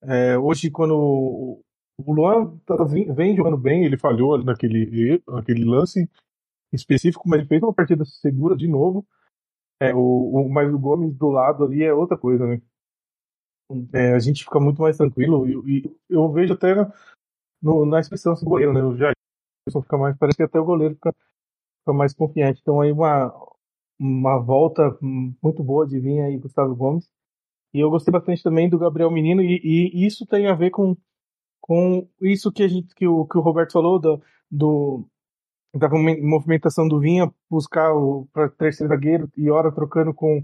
É, 0.02 0.38
hoje, 0.38 0.70
quando 0.70 0.96
o, 0.96 1.62
o 1.98 2.12
Luan 2.14 2.56
tá, 2.64 2.82
vem, 2.84 3.12
vem, 3.12 3.36
jogando 3.36 3.58
bem, 3.58 3.84
ele 3.84 3.98
falhou 3.98 4.42
naquele, 4.42 5.22
naquele 5.28 5.64
lance 5.64 6.08
específico, 6.72 7.28
mas 7.28 7.40
ele 7.40 7.48
fez 7.48 7.62
uma 7.62 7.74
partida 7.74 8.04
segura 8.06 8.56
de 8.56 8.66
novo. 8.66 9.06
É, 9.78 9.94
o, 9.94 9.98
o, 10.00 10.48
mas 10.48 10.72
o 10.72 10.78
Gomes 10.78 11.14
do 11.14 11.28
lado 11.28 11.64
ali 11.64 11.84
é 11.84 11.92
outra 11.92 12.16
coisa, 12.16 12.46
né? 12.46 12.62
É, 13.92 14.12
a 14.12 14.18
gente 14.18 14.44
fica 14.44 14.60
muito 14.60 14.80
mais 14.82 14.96
tranquilo. 14.96 15.48
E, 15.68 15.78
e 15.78 15.96
eu 16.08 16.30
vejo 16.32 16.54
até 16.54 16.74
no, 17.62 17.84
na 17.86 18.00
expressão 18.00 18.34
do 18.34 18.44
goleiro, 18.44 18.72
né? 18.72 18.82
O 18.82 18.96
Jair 18.96 19.14
fica 19.82 19.98
mais, 19.98 20.16
parece 20.16 20.36
que 20.36 20.42
até 20.42 20.58
o 20.58 20.64
goleiro 20.64 20.94
fica, 20.94 21.12
fica, 21.80 21.92
mais 21.92 22.14
confiante. 22.14 22.60
Então 22.60 22.80
aí 22.80 22.92
uma, 22.92 23.32
uma 23.98 24.38
volta 24.38 24.96
muito 25.00 25.62
boa 25.62 25.86
de 25.86 25.98
vir 25.98 26.20
aí 26.20 26.38
Gustavo 26.38 26.74
Gomes. 26.74 27.08
E 27.74 27.80
eu 27.80 27.90
gostei 27.90 28.12
bastante 28.12 28.42
também 28.42 28.68
do 28.70 28.78
Gabriel 28.78 29.10
Menino, 29.10 29.42
e, 29.42 29.60
e 29.62 30.06
isso 30.06 30.24
tem 30.24 30.46
a 30.46 30.54
ver 30.54 30.70
com, 30.70 30.96
com 31.60 32.08
isso 32.22 32.50
que 32.50 32.62
a 32.62 32.68
gente 32.68 32.94
que 32.94 33.06
o, 33.06 33.26
que 33.26 33.36
o 33.36 33.40
Roberto 33.40 33.72
falou 33.72 33.98
do, 33.98 34.22
do 34.50 35.04
da 35.74 35.88
movimentação 35.90 36.88
do 36.88 36.98
Vinha 36.98 37.30
buscar 37.50 37.92
o 37.92 38.26
para 38.32 38.48
terceiro 38.48 38.88
zagueiro 38.88 39.30
e 39.36 39.50
hora 39.50 39.70
trocando 39.70 40.14
com 40.14 40.42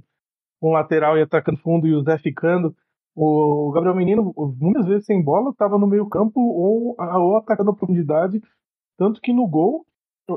um 0.60 0.72
lateral 0.72 1.16
e 1.16 1.22
atacando 1.22 1.58
fundo 1.58 1.86
e 1.86 1.94
o 1.94 2.02
Zé 2.02 2.18
ficando. 2.18 2.76
O 3.14 3.70
Gabriel 3.72 3.94
Menino, 3.94 4.34
muitas 4.58 4.86
vezes 4.86 5.04
sem 5.04 5.22
bola, 5.22 5.50
estava 5.50 5.78
no 5.78 5.86
meio 5.86 6.08
campo 6.08 6.40
ou, 6.40 6.96
ou 6.98 7.36
atacando 7.36 7.70
a 7.70 7.74
profundidade, 7.74 8.40
tanto 8.96 9.20
que 9.20 9.32
no 9.32 9.46
gol 9.46 9.84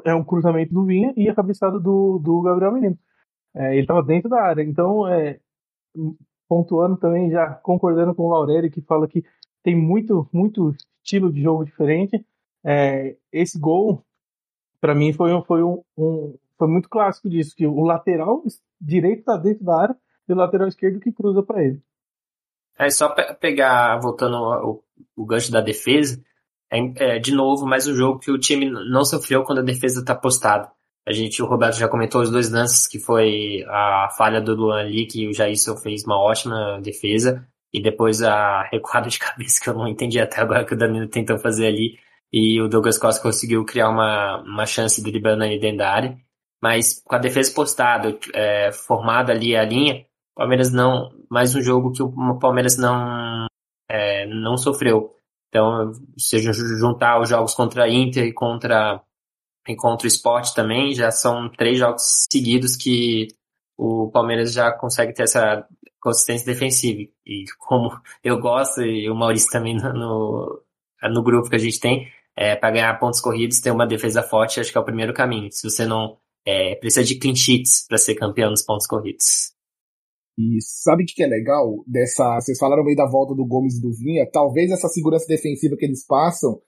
é 0.04 0.14
um 0.14 0.24
cruzamento 0.24 0.74
do 0.74 0.86
Vinha 0.86 1.14
e 1.16 1.30
a 1.30 1.36
cabeçada 1.36 1.80
do, 1.80 2.20
do 2.20 2.42
Gabriel 2.42 2.74
Menino. 2.74 2.98
É, 3.56 3.74
ele 3.74 3.82
estava 3.82 4.04
dentro 4.04 4.30
da 4.30 4.42
área. 4.42 4.62
Então, 4.62 5.08
é, 5.08 5.40
pontuando 6.48 6.98
também, 6.98 7.30
já 7.32 7.54
concordando 7.56 8.14
com 8.14 8.24
o 8.24 8.30
Laureli, 8.30 8.70
que 8.70 8.82
fala 8.82 9.08
que 9.08 9.24
tem 9.64 9.76
muito, 9.76 10.28
muito 10.34 10.76
estilo 11.04 11.32
de 11.32 11.42
jogo 11.42 11.66
diferente. 11.66 12.26
É, 12.64 13.16
esse 13.32 13.60
gol, 13.60 14.04
para 14.82 14.94
mim, 14.96 15.14
foi, 15.14 15.32
foi, 15.44 15.64
um, 15.64 15.82
um, 15.98 16.38
foi 16.58 16.68
muito 16.68 16.90
clássico 16.90 17.30
disso, 17.30 17.56
que 17.56 17.66
o 17.66 17.82
lateral 17.82 18.44
direito 18.82 19.20
está 19.20 19.38
dentro 19.38 19.64
da 19.64 19.82
área 19.82 19.98
e 20.28 20.34
o 20.34 20.36
lateral 20.36 20.68
esquerdo 20.68 21.00
que 21.00 21.12
cruza 21.12 21.42
para 21.42 21.64
ele. 21.64 21.82
É 22.78 22.90
só 22.90 23.10
pe 23.10 23.34
pegar, 23.36 24.00
voltando 24.00 24.38
o, 24.38 24.84
o 25.16 25.26
gancho 25.26 25.52
da 25.52 25.62
defesa, 25.62 26.22
é, 26.72 27.16
é, 27.16 27.20
de 27.20 27.32
novo, 27.34 27.66
mais 27.66 27.88
um 27.88 27.96
jogo 27.96 28.20
que 28.20 28.32
o 28.32 28.38
time 28.38 28.70
não 28.70 29.06
sofreu 29.06 29.44
quando 29.44 29.60
a 29.60 29.64
defesa 29.64 30.02
está 30.02 30.16
postada. 30.16 30.70
A 31.08 31.14
gente, 31.14 31.42
o 31.42 31.46
Roberto 31.46 31.78
já 31.78 31.88
comentou 31.88 32.22
os 32.22 32.32
dois 32.32 32.50
lances, 32.52 32.88
que 32.88 33.00
foi 33.00 33.64
a 33.68 34.10
falha 34.18 34.42
do 34.42 34.56
Luan 34.56 34.80
ali, 34.80 35.06
que 35.06 35.28
o 35.28 35.34
Jailson 35.34 35.78
fez 35.78 36.04
uma 36.04 36.20
ótima 36.20 36.80
defesa, 36.82 37.48
e 37.72 37.82
depois 37.82 38.22
a 38.24 38.64
recuada 38.64 39.08
de 39.10 39.20
cabeça, 39.20 39.62
que 39.62 39.70
eu 39.70 39.76
não 39.76 39.88
entendi 39.88 40.20
até 40.20 40.42
agora 40.42 40.66
que 40.66 40.74
o 40.74 40.78
Danilo 40.78 41.08
tentou 41.08 41.38
fazer 41.38 41.68
ali, 41.68 41.98
e 42.34 42.60
o 42.60 42.68
Douglas 42.68 42.98
Costa 42.98 43.22
conseguiu 43.22 43.64
criar 43.64 43.90
uma, 43.90 44.42
uma 44.42 44.66
chance 44.66 45.02
do 45.02 45.10
ali 45.10 45.60
dentro 45.60 45.78
da 45.78 45.92
área. 45.92 46.18
Mas 46.62 47.02
com 47.06 47.16
a 47.16 47.20
defesa 47.20 47.54
postada, 47.54 48.18
é, 48.34 48.72
formada 48.72 49.32
ali 49.32 49.56
a 49.56 49.64
linha, 49.64 50.06
Palmeiras 50.36 50.72
não. 50.72 51.10
Mais 51.30 51.56
um 51.56 51.62
jogo 51.62 51.92
que 51.92 52.04
o 52.04 52.40
Palmeiras 52.40 52.78
não, 52.78 53.48
é, 53.90 54.26
não 54.28 54.58
sofreu. 54.58 55.16
Então, 55.50 55.94
se 56.18 56.38
juntar 56.78 57.22
os 57.22 57.30
jogos 57.30 57.54
contra 57.54 57.86
a 57.86 57.90
Inter 57.90 58.26
e 58.26 58.34
contra, 58.34 59.02
e 59.68 59.76
contra 59.76 60.06
o 60.06 60.08
Sport 60.08 60.54
também, 60.54 60.94
já 60.94 61.10
são 61.12 61.50
três 61.50 61.80
jogos 61.80 62.26
seguidos 62.30 62.76
que 62.76 63.30
o 63.78 64.10
Palmeiras 64.12 64.54
já 64.54 64.72
consegue 64.72 65.14
ter 65.14 65.24
essa 65.24 65.66
consistência 66.02 66.46
defensiva. 66.46 67.10
E 67.26 67.46
como 67.58 67.90
eu 68.24 68.40
gosto, 68.40 68.82
e 68.82 69.10
o 69.10 69.16
Maurício 69.16 69.50
também 69.50 69.76
no, 69.76 70.62
no 71.02 71.24
grupo 71.24 71.50
que 71.50 71.56
a 71.56 71.60
gente 71.60 71.80
tem, 71.80 72.12
é, 72.36 72.56
para 72.56 72.72
ganhar 72.72 73.00
pontos 73.00 73.22
corridos, 73.22 73.62
ter 73.62 73.72
uma 73.72 73.88
defesa 73.88 74.22
forte, 74.22 74.60
acho 74.60 74.72
que 74.72 74.78
é 74.78 74.82
o 74.82 74.86
primeiro 74.86 75.14
caminho. 75.14 75.50
Se 75.52 75.70
você 75.70 75.86
não 75.86 76.18
é, 76.46 76.76
precisa 76.76 77.06
de 77.06 77.16
clean 77.16 77.36
sheets 77.36 77.86
para 77.88 77.98
ser 77.98 78.16
campeão 78.16 78.52
nos 78.52 78.62
pontos 78.62 78.86
corridos. 78.86 79.55
E 80.38 80.58
sabe 80.62 81.04
o 81.04 81.06
que 81.06 81.24
é 81.24 81.28
legal 81.28 81.84
dessa. 81.88 82.40
Vocês 82.40 82.58
falaram 82.58 82.84
meio 82.84 82.98
da 82.98 83.10
volta 83.10 83.34
do 83.34 83.46
Gomes 83.46 83.78
e 83.78 83.82
do 83.82 83.92
Vinha. 83.94 84.30
Talvez 84.30 84.70
essa 84.70 84.90
segurança 84.90 85.26
defensiva 85.28 85.78
que 85.78 85.86
eles 85.86 86.06
passam 86.06 86.60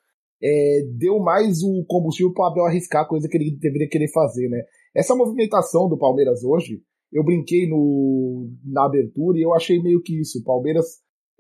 é, 0.42 0.82
deu 0.98 1.20
mais 1.20 1.62
o 1.64 1.84
combustível 1.86 2.34
para 2.34 2.44
o 2.44 2.48
Abel 2.48 2.66
arriscar 2.66 3.08
coisa 3.08 3.28
que 3.28 3.38
ele 3.38 3.58
deveria 3.60 3.90
querer 3.90 4.12
fazer, 4.12 4.48
né? 4.50 4.62
Essa 4.96 5.16
movimentação 5.16 5.90
do 5.90 5.98
Palmeiras 5.98 6.44
hoje, 6.44 6.82
eu 7.12 7.24
brinquei 7.24 7.68
no, 7.68 8.50
na 8.64 8.86
abertura 8.86 9.38
e 9.38 9.42
eu 9.42 9.54
achei 9.54 9.82
meio 9.82 10.02
que 10.02 10.20
isso. 10.20 10.40
O 10.40 10.44
Palmeiras, 10.44 10.86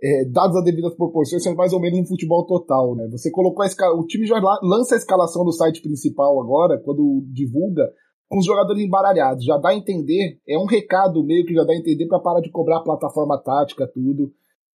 é, 0.02 0.26
dadas 0.26 0.56
as 0.58 0.64
devidas 0.64 0.96
proporções, 0.96 1.46
é 1.46 1.54
mais 1.54 1.74
ou 1.74 1.80
menos 1.80 2.00
um 2.00 2.06
futebol 2.06 2.46
total, 2.46 2.96
né? 2.96 3.08
Você 3.12 3.32
colocou 3.32 3.64
a 3.64 3.68
escala, 3.68 3.96
o 3.98 4.06
time 4.06 4.26
já 4.26 4.40
lança 4.62 4.96
a 4.96 4.98
escalação 4.98 5.44
no 5.44 5.52
site 5.52 5.82
principal 5.82 6.42
agora, 6.42 6.80
quando 6.84 7.26
divulga 7.32 7.84
com 8.28 8.40
os 8.40 8.46
jogadores 8.46 8.84
embaralhados. 8.84 9.46
Já 9.46 9.58
dá 9.58 9.70
a 9.70 9.76
entender, 9.76 10.40
é 10.48 10.58
um 10.58 10.66
recado 10.66 11.24
meio 11.24 11.46
que 11.46 11.54
já 11.54 11.64
dá 11.64 11.74
a 11.74 11.78
entender 11.78 12.08
para 12.08 12.20
parar 12.20 12.42
de 12.42 12.52
cobrar 12.52 12.78
a 12.78 12.84
plataforma 12.84 13.42
tática, 13.42 13.90
tudo. 13.94 14.32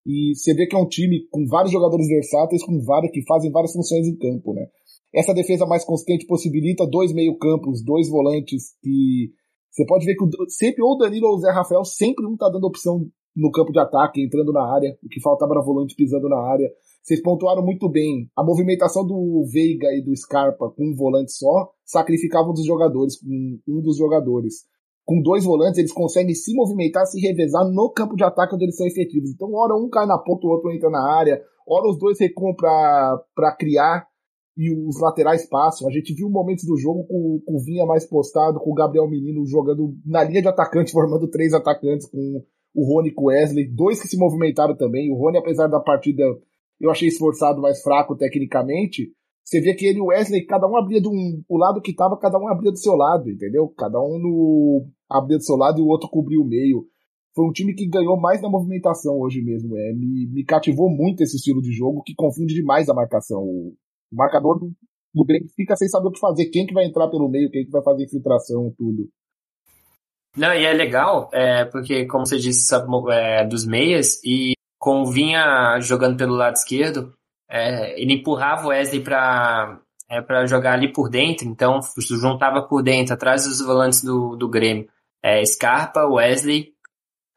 E 0.06 0.34
você 0.34 0.54
vê 0.54 0.66
que 0.66 0.74
é 0.74 0.78
um 0.78 0.88
time 0.88 1.26
com 1.30 1.46
vários 1.46 1.72
jogadores 1.72 2.08
versáteis, 2.08 2.64
com 2.64 2.80
vários 2.82 3.12
que 3.12 3.22
fazem 3.24 3.52
várias 3.52 3.72
funções 3.72 4.06
em 4.06 4.16
campo, 4.16 4.52
né? 4.52 4.66
Essa 5.14 5.34
defesa 5.34 5.66
mais 5.66 5.84
consistente 5.84 6.26
possibilita 6.26 6.86
dois 6.86 7.12
meio-campos, 7.12 7.84
dois 7.84 8.08
volantes 8.08 8.74
que 8.82 9.30
você 9.70 9.86
pode 9.86 10.04
ver 10.04 10.16
que 10.16 10.24
sempre 10.50 10.82
ou 10.82 10.94
o 10.94 10.96
Danilo 10.96 11.28
ou 11.28 11.36
o 11.36 11.38
Zé 11.38 11.50
Rafael 11.50 11.84
sempre 11.84 12.26
um 12.26 12.36
tá 12.36 12.48
dando 12.50 12.66
opção 12.66 13.06
no 13.34 13.50
campo 13.50 13.72
de 13.72 13.78
ataque, 13.78 14.22
entrando 14.22 14.52
na 14.52 14.62
área, 14.62 14.98
o 15.02 15.08
que 15.08 15.20
faltava 15.20 15.52
era 15.52 15.62
volante 15.62 15.94
pisando 15.94 16.28
na 16.28 16.38
área. 16.38 16.70
Vocês 17.02 17.20
pontuaram 17.20 17.64
muito 17.64 17.88
bem. 17.90 18.30
A 18.36 18.44
movimentação 18.44 19.04
do 19.04 19.44
Veiga 19.52 19.88
e 19.88 20.02
do 20.02 20.16
Scarpa 20.16 20.70
com 20.70 20.90
um 20.90 20.94
volante 20.94 21.32
só 21.32 21.70
sacrificava 21.84 22.48
um 22.48 22.54
dos 22.54 22.64
jogadores, 22.64 23.18
um 23.66 23.80
dos 23.80 23.96
jogadores. 23.96 24.64
Com 25.04 25.20
dois 25.20 25.44
volantes, 25.44 25.78
eles 25.78 25.92
conseguem 25.92 26.32
se 26.32 26.54
movimentar, 26.54 27.04
se 27.06 27.20
revezar 27.20 27.68
no 27.68 27.90
campo 27.90 28.14
de 28.14 28.22
ataque 28.22 28.54
onde 28.54 28.66
eles 28.66 28.76
são 28.76 28.86
efetivos. 28.86 29.30
Então, 29.30 29.52
hora 29.52 29.74
um 29.74 29.88
cai 29.90 30.06
na 30.06 30.16
ponta, 30.16 30.46
o 30.46 30.50
outro 30.50 30.70
entra 30.70 30.88
na 30.90 31.02
área, 31.04 31.42
hora 31.66 31.88
os 31.88 31.98
dois 31.98 32.20
recuam 32.20 32.54
para 32.54 33.56
criar 33.58 34.06
e 34.56 34.70
os 34.70 35.00
laterais 35.00 35.44
passam. 35.48 35.88
A 35.88 35.90
gente 35.90 36.14
viu 36.14 36.30
momentos 36.30 36.64
do 36.64 36.76
jogo 36.76 37.04
com, 37.04 37.40
com 37.44 37.56
o 37.56 37.60
Vinha 37.60 37.84
mais 37.84 38.06
postado, 38.06 38.60
com 38.60 38.70
o 38.70 38.74
Gabriel 38.74 39.08
Menino 39.08 39.44
jogando 39.44 39.92
na 40.06 40.22
linha 40.22 40.42
de 40.42 40.48
atacante, 40.48 40.92
formando 40.92 41.28
três 41.28 41.52
atacantes 41.52 42.06
com 42.06 42.44
o 42.74 42.86
Rony 42.86 43.08
e 43.08 43.14
o 43.16 43.24
Wesley, 43.24 43.68
dois 43.68 44.00
que 44.00 44.06
se 44.06 44.16
movimentaram 44.16 44.76
também. 44.76 45.10
O 45.10 45.16
Rony, 45.16 45.38
apesar 45.38 45.66
da 45.66 45.80
partida 45.80 46.24
eu 46.82 46.90
achei 46.90 47.06
esforçado, 47.06 47.62
mais 47.62 47.80
fraco 47.80 48.16
tecnicamente. 48.16 49.12
Você 49.44 49.60
vê 49.60 49.72
que 49.74 49.86
ele 49.86 49.98
e 49.98 50.00
o 50.00 50.06
Wesley, 50.06 50.44
cada 50.44 50.66
um 50.66 50.76
abria 50.76 51.00
do 51.00 51.10
um, 51.10 51.42
o 51.48 51.56
lado 51.56 51.80
que 51.80 51.94
tava, 51.94 52.18
cada 52.18 52.38
um 52.38 52.48
abria 52.48 52.72
do 52.72 52.78
seu 52.78 52.94
lado, 52.94 53.30
entendeu? 53.30 53.68
Cada 53.68 54.00
um 54.00 54.18
no, 54.18 54.86
abria 55.08 55.38
do 55.38 55.44
seu 55.44 55.56
lado 55.56 55.78
e 55.78 55.82
o 55.82 55.86
outro 55.86 56.08
cobria 56.08 56.40
o 56.40 56.44
meio. 56.44 56.84
Foi 57.34 57.46
um 57.46 57.52
time 57.52 57.74
que 57.74 57.88
ganhou 57.88 58.20
mais 58.20 58.42
na 58.42 58.50
movimentação 58.50 59.18
hoje 59.18 59.40
mesmo. 59.42 59.76
É, 59.78 59.92
me, 59.92 60.26
me 60.26 60.44
cativou 60.44 60.90
muito 60.90 61.22
esse 61.22 61.36
estilo 61.36 61.62
de 61.62 61.72
jogo 61.72 62.02
que 62.02 62.14
confunde 62.14 62.54
demais 62.54 62.88
a 62.88 62.94
marcação. 62.94 63.42
O 63.42 63.76
marcador 64.12 64.58
do, 64.58 64.72
do 65.14 65.24
Grêmio 65.24 65.48
fica 65.54 65.76
sem 65.76 65.88
saber 65.88 66.08
o 66.08 66.12
que 66.12 66.20
fazer. 66.20 66.46
Quem 66.46 66.66
que 66.66 66.74
vai 66.74 66.84
entrar 66.84 67.08
pelo 67.08 67.28
meio, 67.28 67.50
quem 67.50 67.64
que 67.64 67.70
vai 67.70 67.82
fazer 67.82 68.04
infiltração, 68.04 68.74
tudo. 68.76 69.08
Não, 70.36 70.52
e 70.54 70.64
é 70.64 70.72
legal, 70.72 71.28
é, 71.32 71.66
porque, 71.66 72.06
como 72.06 72.26
você 72.26 72.38
disse, 72.38 72.66
sabe, 72.66 72.86
é, 73.12 73.46
dos 73.46 73.66
meias, 73.66 74.18
e 74.24 74.54
com 74.82 75.02
o 75.02 75.06
Vinha 75.06 75.78
jogando 75.78 76.16
pelo 76.16 76.34
lado 76.34 76.56
esquerdo, 76.56 77.14
é, 77.48 78.02
ele 78.02 78.14
empurrava 78.14 78.66
o 78.66 78.70
Wesley 78.70 79.00
para 79.00 79.78
é, 80.10 80.20
pra 80.20 80.44
jogar 80.44 80.72
ali 80.72 80.92
por 80.92 81.08
dentro, 81.08 81.46
então 81.46 81.78
juntava 82.00 82.62
por 82.62 82.82
dentro, 82.82 83.14
atrás 83.14 83.44
dos 83.44 83.60
volantes 83.60 84.02
do, 84.02 84.34
do 84.34 84.48
Grêmio. 84.48 84.88
É, 85.22 85.44
Scarpa, 85.44 86.04
Wesley 86.04 86.72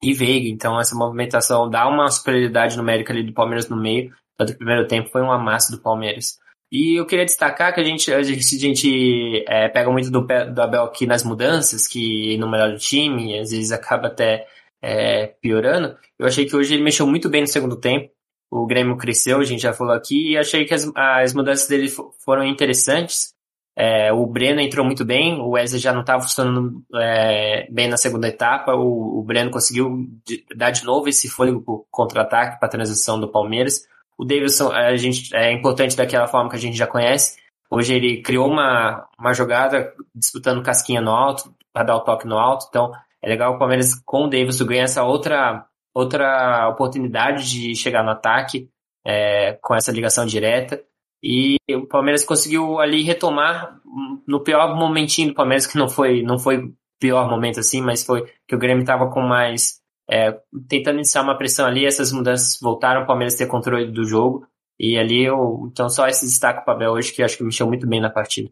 e 0.01 0.11
Veiga. 0.11 0.49
Então 0.49 0.79
essa 0.79 0.95
movimentação 0.95 1.69
dá 1.69 1.87
uma 1.87 2.09
superioridade 2.09 2.75
numérica 2.75 3.13
ali 3.13 3.21
do 3.21 3.31
Palmeiras 3.31 3.69
no 3.69 3.77
meio. 3.77 4.11
Tanto 4.35 4.49
que 4.49 4.55
o 4.55 4.57
primeiro 4.57 4.87
tempo 4.87 5.11
foi 5.11 5.21
uma 5.21 5.37
massa 5.37 5.71
do 5.71 5.79
Palmeiras. 5.79 6.39
E 6.71 6.99
eu 6.99 7.05
queria 7.05 7.25
destacar 7.25 7.75
que 7.75 7.79
a 7.79 7.83
gente, 7.83 8.11
a 8.11 8.23
gente, 8.23 8.55
a 8.55 8.59
gente 8.59 9.45
é, 9.47 9.69
pega 9.69 9.91
muito 9.91 10.09
do, 10.09 10.21
do 10.21 10.61
Abel 10.63 10.85
aqui 10.85 11.05
nas 11.05 11.23
mudanças, 11.23 11.87
que 11.87 12.39
no 12.39 12.49
melhor 12.49 12.75
time, 12.77 13.37
às 13.39 13.51
vezes 13.51 13.71
acaba 13.71 14.07
até 14.07 14.47
é, 14.85 15.33
piorando. 15.41 15.97
Eu 16.19 16.27
achei 16.27 16.45
que 16.45 16.55
hoje 16.55 16.75
ele 16.75 16.83
mexeu 16.83 17.07
muito 17.07 17.27
bem 17.27 17.41
no 17.41 17.47
segundo 17.47 17.75
tempo. 17.75 18.11
O 18.51 18.67
Grêmio 18.67 18.95
cresceu, 18.95 19.39
a 19.39 19.43
gente 19.43 19.63
já 19.63 19.73
falou 19.73 19.93
aqui, 19.93 20.31
e 20.31 20.37
achei 20.37 20.63
que 20.63 20.73
as, 20.75 20.89
as 20.95 21.33
mudanças 21.33 21.67
dele 21.67 21.91
foram 22.23 22.45
interessantes. 22.45 23.33
É, 23.75 24.13
o 24.13 24.25
Breno 24.27 24.61
entrou 24.61 24.85
muito 24.85 25.03
bem, 25.03 25.41
o 25.41 25.49
Wesley 25.49 25.81
já 25.81 25.91
não 25.91 26.01
estava 26.01 26.21
funcionando 26.21 26.81
é, 26.95 27.67
bem 27.69 27.89
na 27.89 27.97
segunda 27.97 28.27
etapa, 28.27 28.73
o, 28.73 29.19
o 29.19 29.23
Breno 29.23 29.51
conseguiu 29.51 30.07
de, 30.25 30.45
dar 30.55 30.69
de 30.69 30.85
novo 30.85 31.09
esse 31.09 31.27
fôlego 31.27 31.85
contra-ataque 31.91 32.57
para 32.57 32.67
a 32.67 32.71
transição 32.71 33.19
do 33.19 33.29
Palmeiras. 33.29 33.81
O 34.17 34.23
Davidson 34.23 34.71
a 34.71 34.95
gente, 34.95 35.35
é 35.35 35.51
importante 35.51 35.97
daquela 35.97 36.27
forma 36.27 36.49
que 36.49 36.55
a 36.55 36.59
gente 36.59 36.77
já 36.77 36.87
conhece. 36.87 37.37
Hoje 37.69 37.95
ele 37.95 38.21
criou 38.21 38.47
uma, 38.47 39.05
uma 39.19 39.33
jogada 39.33 39.91
disputando 40.13 40.63
casquinha 40.63 41.01
no 41.01 41.11
alto, 41.11 41.53
para 41.73 41.83
dar 41.83 41.97
o 41.97 42.01
toque 42.01 42.25
no 42.25 42.37
alto. 42.37 42.67
Então 42.69 42.93
é 43.25 43.29
legal 43.29 43.55
o 43.55 43.57
Palmeiras 43.57 43.95
com 44.05 44.25
o 44.25 44.29
Davidson 44.29 44.65
ganhar 44.65 44.83
essa 44.83 45.03
outra, 45.03 45.65
outra 45.95 46.69
oportunidade 46.69 47.49
de 47.49 47.75
chegar 47.75 48.03
no 48.03 48.11
ataque 48.11 48.69
é, 49.03 49.53
com 49.63 49.73
essa 49.73 49.91
ligação 49.91 50.27
direta. 50.27 50.79
E 51.23 51.57
o 51.71 51.87
Palmeiras 51.87 52.23
conseguiu 52.23 52.79
ali 52.79 53.01
retomar 53.01 53.79
no 54.27 54.43
pior 54.43 54.75
momentinho 54.75 55.29
do 55.29 55.33
Palmeiras, 55.33 55.65
que 55.65 55.75
não 55.75 55.89
foi 55.89 56.21
não 56.21 56.37
foi 56.37 56.71
pior 56.99 57.27
momento 57.27 57.59
assim, 57.59 57.81
mas 57.81 58.05
foi 58.05 58.31
que 58.47 58.55
o 58.55 58.59
Grêmio 58.59 58.83
estava 58.83 59.09
com 59.09 59.21
mais 59.21 59.81
é, 60.07 60.39
tentando 60.69 60.97
iniciar 60.97 61.23
uma 61.23 61.35
pressão 61.35 61.65
ali, 61.65 61.83
essas 61.83 62.11
mudanças 62.11 62.59
voltaram 62.61 63.01
o 63.01 63.07
Palmeiras 63.07 63.35
ter 63.35 63.47
controle 63.47 63.91
do 63.91 64.05
jogo. 64.05 64.45
E 64.79 64.99
ali 64.99 65.25
eu, 65.25 65.67
então 65.71 65.89
só 65.89 66.07
esse 66.07 66.27
destaque 66.27 66.63
para 66.63 66.73
o 66.73 66.75
Abel 66.75 66.91
hoje 66.91 67.11
que 67.11 67.23
acho 67.23 67.37
que 67.37 67.43
mexeu 67.43 67.65
muito 67.65 67.87
bem 67.87 67.99
na 67.99 68.11
partida. 68.11 68.51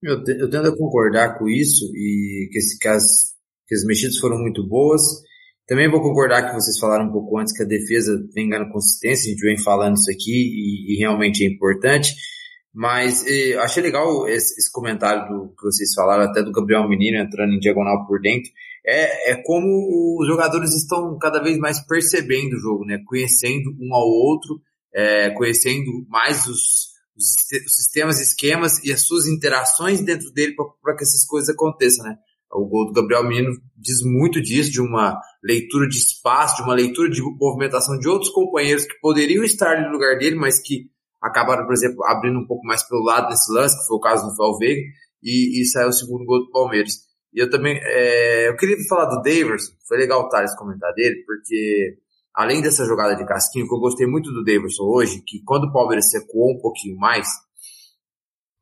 Eu, 0.00 0.22
eu 0.38 0.48
tendo 0.48 0.68
a 0.68 0.76
concordar 0.76 1.36
com 1.36 1.48
isso 1.48 1.84
e 1.96 2.48
que, 2.52 2.58
esse, 2.58 2.86
as, 2.86 3.35
que 3.66 3.74
as 3.74 3.84
mexidas 3.84 4.18
foram 4.18 4.38
muito 4.38 4.66
boas. 4.66 5.02
Também 5.66 5.90
vou 5.90 6.00
concordar 6.00 6.46
que 6.46 6.54
vocês 6.54 6.78
falaram 6.78 7.06
um 7.06 7.12
pouco 7.12 7.38
antes 7.38 7.56
que 7.56 7.62
a 7.62 7.66
defesa 7.66 8.24
vem 8.32 8.48
ganhando 8.48 8.70
consistência, 8.70 9.28
a 9.28 9.32
gente 9.32 9.44
vem 9.44 9.58
falando 9.58 9.96
isso 9.96 10.10
aqui 10.10 10.30
e, 10.30 10.94
e 10.94 10.98
realmente 10.98 11.44
é 11.44 11.48
importante. 11.48 12.14
Mas 12.72 13.24
eh, 13.26 13.56
achei 13.56 13.82
legal 13.82 14.28
esse, 14.28 14.54
esse, 14.60 14.70
comentário 14.70 15.26
do, 15.26 15.48
que 15.56 15.64
vocês 15.64 15.94
falaram, 15.94 16.24
até 16.24 16.42
do 16.42 16.52
Gabriel 16.52 16.86
Menino 16.86 17.18
entrando 17.18 17.54
em 17.54 17.58
diagonal 17.58 18.06
por 18.06 18.20
dentro. 18.20 18.50
É, 18.86 19.32
é 19.32 19.42
como 19.42 20.20
os 20.20 20.28
jogadores 20.28 20.74
estão 20.74 21.18
cada 21.18 21.42
vez 21.42 21.56
mais 21.58 21.80
percebendo 21.86 22.54
o 22.54 22.60
jogo, 22.60 22.84
né? 22.84 23.02
Conhecendo 23.06 23.74
um 23.80 23.94
ao 23.94 24.06
outro, 24.06 24.60
é, 24.94 25.30
conhecendo 25.30 25.90
mais 26.08 26.46
os, 26.46 26.90
os, 27.16 27.34
sistemas, 27.66 28.20
esquemas 28.20 28.84
e 28.84 28.92
as 28.92 29.00
suas 29.00 29.26
interações 29.26 30.04
dentro 30.04 30.30
dele 30.32 30.54
para 30.82 30.94
que 30.94 31.02
essas 31.02 31.24
coisas 31.24 31.48
aconteçam, 31.48 32.04
né? 32.04 32.16
O 32.52 32.66
gol 32.66 32.86
do 32.86 32.92
Gabriel 32.92 33.24
Menino 33.24 33.50
diz 33.76 34.02
muito 34.04 34.40
disso, 34.40 34.70
de 34.70 34.80
uma 34.80 35.18
leitura 35.42 35.88
de 35.88 35.98
espaço, 35.98 36.56
de 36.56 36.62
uma 36.62 36.74
leitura 36.74 37.10
de 37.10 37.20
movimentação 37.22 37.98
de 37.98 38.08
outros 38.08 38.30
companheiros 38.30 38.84
que 38.84 38.98
poderiam 39.00 39.44
estar 39.44 39.82
no 39.82 39.92
lugar 39.92 40.16
dele, 40.18 40.36
mas 40.36 40.60
que 40.60 40.90
acabaram, 41.22 41.64
por 41.64 41.74
exemplo, 41.74 42.04
abrindo 42.04 42.38
um 42.38 42.46
pouco 42.46 42.66
mais 42.66 42.82
pelo 42.88 43.02
lado 43.02 43.28
nesse 43.28 43.52
lance, 43.52 43.78
que 43.78 43.86
foi 43.86 43.96
o 43.96 44.00
caso 44.00 44.28
do 44.28 44.36
Valverde, 44.36 44.82
e, 45.22 45.60
e 45.60 45.64
saiu 45.66 45.88
o 45.88 45.92
segundo 45.92 46.24
gol 46.24 46.44
do 46.44 46.50
Palmeiras. 46.50 46.92
E 47.34 47.40
eu 47.40 47.50
também, 47.50 47.78
é, 47.82 48.48
eu 48.48 48.56
queria 48.56 48.76
falar 48.88 49.06
do 49.06 49.22
Daverson, 49.22 49.72
foi 49.86 49.98
legal 49.98 50.22
o 50.22 50.28
Thales 50.28 50.56
comentar 50.56 50.92
dele, 50.94 51.22
porque 51.26 51.98
além 52.34 52.62
dessa 52.62 52.84
jogada 52.84 53.16
de 53.16 53.26
casquinho, 53.26 53.66
que 53.66 53.74
eu 53.74 53.80
gostei 53.80 54.06
muito 54.06 54.32
do 54.32 54.44
Daverson 54.44 54.84
hoje, 54.84 55.22
que 55.26 55.42
quando 55.44 55.64
o 55.64 55.72
Palmeiras 55.72 56.12
recuou 56.14 56.52
um 56.52 56.60
pouquinho 56.60 56.96
mais, 56.96 57.26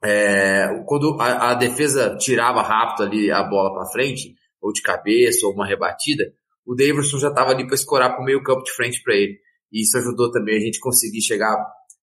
é, 0.05 0.85
quando 0.87 1.17
a, 1.19 1.53
a, 1.53 1.55
defesa 1.55 2.15
tirava 2.17 2.61
rápido 2.61 3.05
ali 3.05 3.31
a 3.31 3.43
bola 3.43 3.73
para 3.73 3.91
frente, 3.91 4.35
ou 4.61 4.73
de 4.73 4.83
cabeça, 4.83 5.47
ou 5.47 5.55
uma 5.55 5.67
rebatida, 5.67 6.25
o 6.67 6.75
Daverson 6.75 7.19
já 7.19 7.29
estava 7.29 7.51
ali 7.51 7.67
para 7.67 7.75
escorar 7.75 8.13
para 8.13 8.21
o 8.21 8.25
meio 8.25 8.43
campo 8.43 8.63
de 8.63 8.73
frente 8.73 9.03
para 9.03 9.15
ele. 9.15 9.39
E 9.73 9.83
isso 9.83 9.97
ajudou 9.99 10.31
também 10.31 10.57
a 10.57 10.61
gente 10.61 10.79
conseguir 10.79 11.21
chegar, 11.23 11.57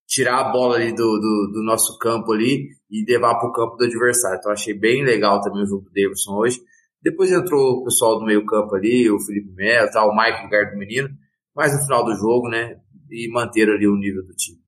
tirar 0.07 0.39
a 0.39 0.51
bola 0.51 0.75
ali 0.75 0.91
do, 0.93 1.19
do, 1.19 1.51
do 1.53 1.63
nosso 1.63 1.97
campo 1.99 2.31
ali 2.33 2.69
e 2.89 3.05
levar 3.07 3.35
para 3.35 3.49
o 3.49 3.53
campo 3.53 3.77
do 3.77 3.85
adversário. 3.85 4.37
Então 4.39 4.51
achei 4.51 4.73
bem 4.73 5.03
legal 5.03 5.41
também 5.41 5.63
o 5.63 5.67
jogo 5.67 5.83
do 5.83 5.91
Daverson 5.93 6.35
hoje. 6.35 6.59
Depois 7.01 7.31
entrou 7.31 7.77
o 7.77 7.83
pessoal 7.83 8.19
do 8.19 8.25
meio 8.25 8.45
campo 8.45 8.75
ali, 8.75 9.09
o 9.09 9.19
Felipe 9.19 9.51
Melo, 9.53 9.89
tal, 9.91 10.09
o 10.09 10.15
Mike 10.15 10.43
lugar 10.43 10.71
do 10.71 10.77
menino, 10.77 11.09
mas 11.55 11.73
no 11.73 11.83
final 11.83 12.05
do 12.05 12.15
jogo, 12.15 12.47
né, 12.47 12.75
e 13.09 13.31
manter 13.31 13.67
ali 13.69 13.87
o 13.87 13.95
nível 13.95 14.23
do 14.23 14.33
time. 14.33 14.60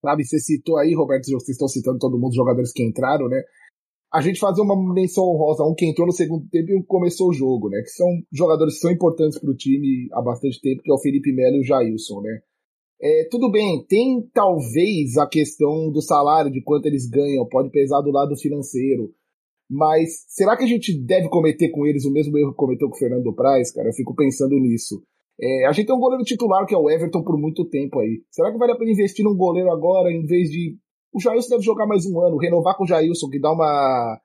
Sabe, 0.00 0.24
você 0.24 0.38
citou 0.38 0.78
aí, 0.78 0.94
Roberto, 0.94 1.26
vocês 1.26 1.48
estão 1.50 1.68
citando 1.68 1.98
todo 1.98 2.18
mundo, 2.18 2.30
os 2.30 2.36
jogadores 2.36 2.72
que 2.72 2.84
entraram, 2.84 3.28
né? 3.28 3.42
A 4.12 4.20
gente 4.20 4.38
fazer 4.38 4.62
uma 4.62 4.76
menção 4.94 5.24
honrosa, 5.24 5.64
um 5.64 5.74
que 5.74 5.84
entrou 5.84 6.06
no 6.06 6.12
segundo 6.12 6.48
tempo 6.48 6.70
e 6.70 6.82
começou 6.84 7.28
o 7.28 7.32
jogo, 7.32 7.68
né? 7.68 7.82
Que 7.82 7.90
são 7.90 8.06
jogadores 8.32 8.74
que 8.74 8.80
são 8.80 8.90
importantes 8.90 9.38
para 9.38 9.50
o 9.50 9.56
time 9.56 10.08
há 10.12 10.22
bastante 10.22 10.60
tempo, 10.60 10.82
que 10.82 10.90
é 10.90 10.94
o 10.94 11.00
Felipe 11.00 11.32
Melo 11.32 11.56
e 11.56 11.60
o 11.60 11.64
Jailson, 11.64 12.22
né? 12.22 12.40
É, 13.00 13.28
tudo 13.30 13.50
bem, 13.50 13.84
tem 13.86 14.28
talvez 14.32 15.16
a 15.18 15.28
questão 15.28 15.90
do 15.90 16.00
salário, 16.00 16.50
de 16.50 16.62
quanto 16.62 16.86
eles 16.86 17.08
ganham, 17.08 17.46
pode 17.46 17.70
pesar 17.70 18.00
do 18.00 18.10
lado 18.10 18.36
financeiro. 18.36 19.12
Mas 19.70 20.24
será 20.28 20.56
que 20.56 20.64
a 20.64 20.66
gente 20.66 20.98
deve 20.98 21.28
cometer 21.28 21.68
com 21.68 21.86
eles 21.86 22.04
o 22.04 22.12
mesmo 22.12 22.36
erro 22.38 22.52
que 22.52 22.56
cometeu 22.56 22.88
com 22.88 22.96
o 22.96 22.98
Fernando 22.98 23.34
Praz, 23.34 23.70
cara? 23.70 23.88
Eu 23.88 23.92
fico 23.92 24.14
pensando 24.14 24.58
nisso. 24.58 25.02
É, 25.40 25.66
a 25.66 25.72
gente 25.72 25.86
tem 25.86 25.94
um 25.94 26.00
goleiro 26.00 26.24
titular 26.24 26.66
que 26.66 26.74
é 26.74 26.78
o 26.78 26.90
Everton 26.90 27.22
por 27.22 27.38
muito 27.38 27.64
tempo 27.68 28.00
aí. 28.00 28.22
Será 28.30 28.50
que 28.50 28.58
vale 28.58 28.72
a 28.72 28.76
pena 28.76 28.90
investir 28.90 29.24
num 29.24 29.36
goleiro 29.36 29.70
agora 29.70 30.10
em 30.12 30.24
vez 30.24 30.50
de. 30.50 30.76
O 31.12 31.20
Jailson 31.20 31.50
deve 31.50 31.62
jogar 31.62 31.86
mais 31.86 32.04
um 32.06 32.20
ano, 32.20 32.36
renovar 32.36 32.76
com 32.76 32.84
o 32.84 32.86
Jailson, 32.86 33.30
que 33.30 33.40
dá 33.40 33.52
uma, 33.52 34.20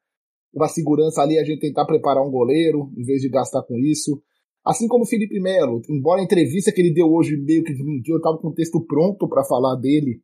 uma 0.53 0.67
segurança 0.67 1.21
ali, 1.21 1.39
a 1.39 1.43
gente 1.43 1.59
tentar 1.59 1.85
preparar 1.85 2.23
um 2.23 2.31
goleiro, 2.31 2.91
em 2.97 3.03
vez 3.03 3.21
de 3.21 3.29
gastar 3.29 3.63
com 3.63 3.77
isso. 3.77 4.21
Assim 4.65 4.87
como 4.87 5.03
o 5.03 5.07
Felipe 5.07 5.39
Melo, 5.39 5.81
embora 5.89 6.21
a 6.21 6.23
entrevista 6.23 6.71
que 6.71 6.81
ele 6.81 6.93
deu 6.93 7.07
hoje 7.07 7.37
meio 7.37 7.63
que 7.63 7.73
mentiu, 7.73 8.15
eu 8.15 8.21
tava 8.21 8.37
com 8.37 8.47
o 8.47 8.53
texto 8.53 8.79
pronto 8.85 9.27
para 9.27 9.43
falar 9.43 9.75
dele. 9.75 10.21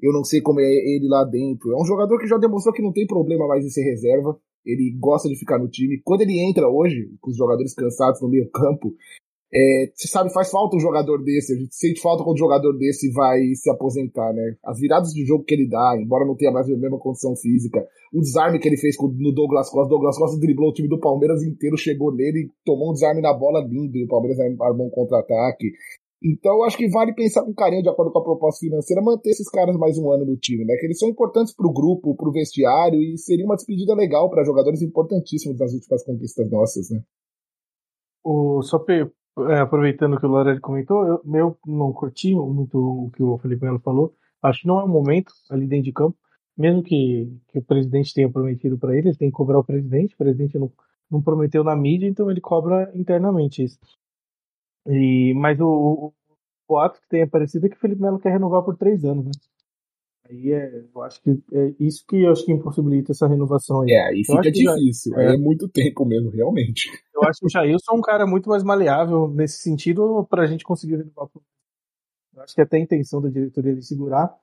Eu 0.00 0.12
não 0.12 0.24
sei 0.24 0.40
como 0.40 0.60
é 0.60 0.64
ele 0.64 1.06
lá 1.08 1.24
dentro. 1.24 1.72
É 1.72 1.80
um 1.80 1.84
jogador 1.84 2.18
que 2.18 2.26
já 2.26 2.36
demonstrou 2.36 2.74
que 2.74 2.82
não 2.82 2.92
tem 2.92 3.06
problema 3.06 3.46
mais 3.46 3.64
em 3.64 3.68
ser 3.68 3.84
reserva. 3.84 4.36
Ele 4.64 4.96
gosta 4.98 5.28
de 5.28 5.36
ficar 5.36 5.58
no 5.58 5.68
time. 5.68 6.00
Quando 6.02 6.22
ele 6.22 6.40
entra 6.40 6.68
hoje, 6.68 7.10
com 7.20 7.30
os 7.30 7.36
jogadores 7.36 7.74
cansados 7.74 8.20
no 8.20 8.28
meio 8.28 8.50
campo, 8.50 8.94
é, 9.54 9.92
você 9.94 10.08
sabe, 10.08 10.32
faz 10.32 10.50
falta 10.50 10.76
um 10.76 10.80
jogador 10.80 11.22
desse. 11.22 11.52
A 11.52 11.56
gente 11.56 11.74
sente 11.74 12.00
falta 12.00 12.24
quando 12.24 12.36
um 12.36 12.38
jogador 12.38 12.72
desse 12.78 13.10
vai 13.12 13.54
se 13.54 13.68
aposentar, 13.68 14.32
né? 14.32 14.56
As 14.64 14.80
viradas 14.80 15.12
de 15.12 15.26
jogo 15.26 15.44
que 15.44 15.54
ele 15.54 15.68
dá, 15.68 15.94
embora 16.00 16.24
não 16.24 16.34
tenha 16.34 16.50
mais 16.50 16.66
a 16.70 16.76
mesma 16.76 16.98
condição 16.98 17.36
física. 17.36 17.86
O 18.14 18.20
desarme 18.20 18.58
que 18.58 18.66
ele 18.66 18.78
fez 18.78 18.96
no 18.98 19.32
Douglas 19.32 19.68
Costa. 19.68 19.90
Douglas 19.90 20.16
Costa 20.16 20.40
driblou 20.40 20.70
o 20.70 20.72
time 20.72 20.88
do 20.88 20.98
Palmeiras 20.98 21.42
inteiro, 21.42 21.76
chegou 21.76 22.14
nele 22.14 22.46
e 22.46 22.50
tomou 22.64 22.90
um 22.90 22.92
desarme 22.94 23.20
na 23.20 23.34
bola 23.34 23.60
lindo. 23.60 23.98
E 23.98 24.04
o 24.04 24.08
Palmeiras 24.08 24.38
armou 24.40 24.86
um 24.86 24.90
contra-ataque. 24.90 25.70
Então, 26.24 26.62
acho 26.62 26.78
que 26.78 26.88
vale 26.88 27.12
pensar 27.12 27.44
com 27.44 27.52
carinho, 27.52 27.82
de 27.82 27.88
acordo 27.88 28.12
com 28.12 28.20
a 28.20 28.24
proposta 28.24 28.60
financeira, 28.60 29.02
manter 29.02 29.30
esses 29.30 29.50
caras 29.50 29.76
mais 29.76 29.98
um 29.98 30.10
ano 30.10 30.24
no 30.24 30.36
time, 30.36 30.64
né? 30.64 30.76
Que 30.78 30.86
eles 30.86 30.98
são 30.98 31.08
importantes 31.08 31.54
pro 31.54 31.72
grupo, 31.72 32.14
pro 32.14 32.32
vestiário 32.32 33.02
e 33.02 33.18
seria 33.18 33.44
uma 33.44 33.56
despedida 33.56 33.92
legal 33.92 34.30
para 34.30 34.44
jogadores 34.44 34.80
importantíssimos 34.80 35.58
das 35.58 35.74
últimas 35.74 36.04
conquistas 36.04 36.48
nossas, 36.48 36.90
né? 36.90 37.02
O, 38.24 38.62
só 38.62 38.78
é, 39.38 39.60
aproveitando 39.60 40.18
que 40.18 40.26
o 40.26 40.28
Lorelli 40.28 40.60
comentou, 40.60 41.06
eu, 41.06 41.22
eu 41.34 41.58
não 41.66 41.92
curti 41.92 42.34
muito 42.34 42.78
o 42.78 43.10
que 43.10 43.22
o 43.22 43.38
Felipe 43.38 43.64
Melo 43.64 43.80
falou. 43.80 44.14
Acho 44.42 44.62
que 44.62 44.66
não 44.66 44.80
é 44.80 44.84
o 44.84 44.88
momento 44.88 45.32
ali 45.50 45.66
dentro 45.66 45.84
de 45.84 45.92
campo. 45.92 46.16
Mesmo 46.56 46.82
que, 46.82 47.32
que 47.48 47.58
o 47.58 47.62
presidente 47.62 48.12
tenha 48.12 48.30
prometido 48.30 48.78
para 48.78 48.96
ele, 48.96 49.08
ele 49.08 49.16
tem 49.16 49.30
que 49.30 49.36
cobrar 49.36 49.58
o 49.58 49.64
presidente. 49.64 50.14
O 50.14 50.18
presidente 50.18 50.58
não, 50.58 50.70
não 51.10 51.22
prometeu 51.22 51.64
na 51.64 51.74
mídia, 51.74 52.06
então 52.06 52.30
ele 52.30 52.40
cobra 52.40 52.90
internamente 52.94 53.62
isso. 53.62 53.78
E, 54.86 55.32
mas 55.34 55.60
o, 55.60 55.66
o, 55.66 56.14
o 56.68 56.78
ato 56.78 57.00
que 57.00 57.08
tem 57.08 57.22
aparecido 57.22 57.66
é 57.66 57.68
que 57.68 57.76
o 57.76 57.78
Felipe 57.80 58.02
Melo 58.02 58.18
quer 58.18 58.32
renovar 58.32 58.62
por 58.62 58.76
três 58.76 59.04
anos, 59.04 59.24
né? 59.26 59.32
Aí 60.28 60.52
é, 60.52 60.84
eu 60.94 61.02
acho 61.02 61.20
que 61.20 61.30
é 61.52 61.74
isso 61.80 62.04
que 62.06 62.22
eu 62.22 62.30
acho 62.30 62.44
que 62.44 62.52
impossibilita 62.52 63.12
essa 63.12 63.26
renovação 63.26 63.82
aí. 63.82 63.92
É, 63.92 64.08
aí 64.08 64.24
fica 64.24 64.50
difícil. 64.50 65.12
Já, 65.14 65.22
é. 65.22 65.34
é. 65.34 65.36
muito 65.36 65.68
tempo 65.68 66.04
mesmo, 66.04 66.30
realmente. 66.30 66.88
Eu 67.14 67.22
acho 67.24 67.40
que 67.40 67.46
o 67.46 67.50
Jailson 67.50 67.92
é 67.92 67.94
um 67.94 68.00
cara 68.00 68.26
muito 68.26 68.48
mais 68.48 68.62
maleável 68.62 69.28
nesse 69.28 69.58
sentido 69.58 70.24
pra 70.30 70.46
gente 70.46 70.64
conseguir 70.64 70.96
renovar. 70.96 71.28
Eu 72.34 72.42
acho 72.42 72.54
que 72.54 72.60
até 72.60 72.76
a 72.76 72.80
intenção 72.80 73.20
da 73.20 73.28
diretoria 73.28 73.74
de 73.74 73.84
segurar. 73.84 74.34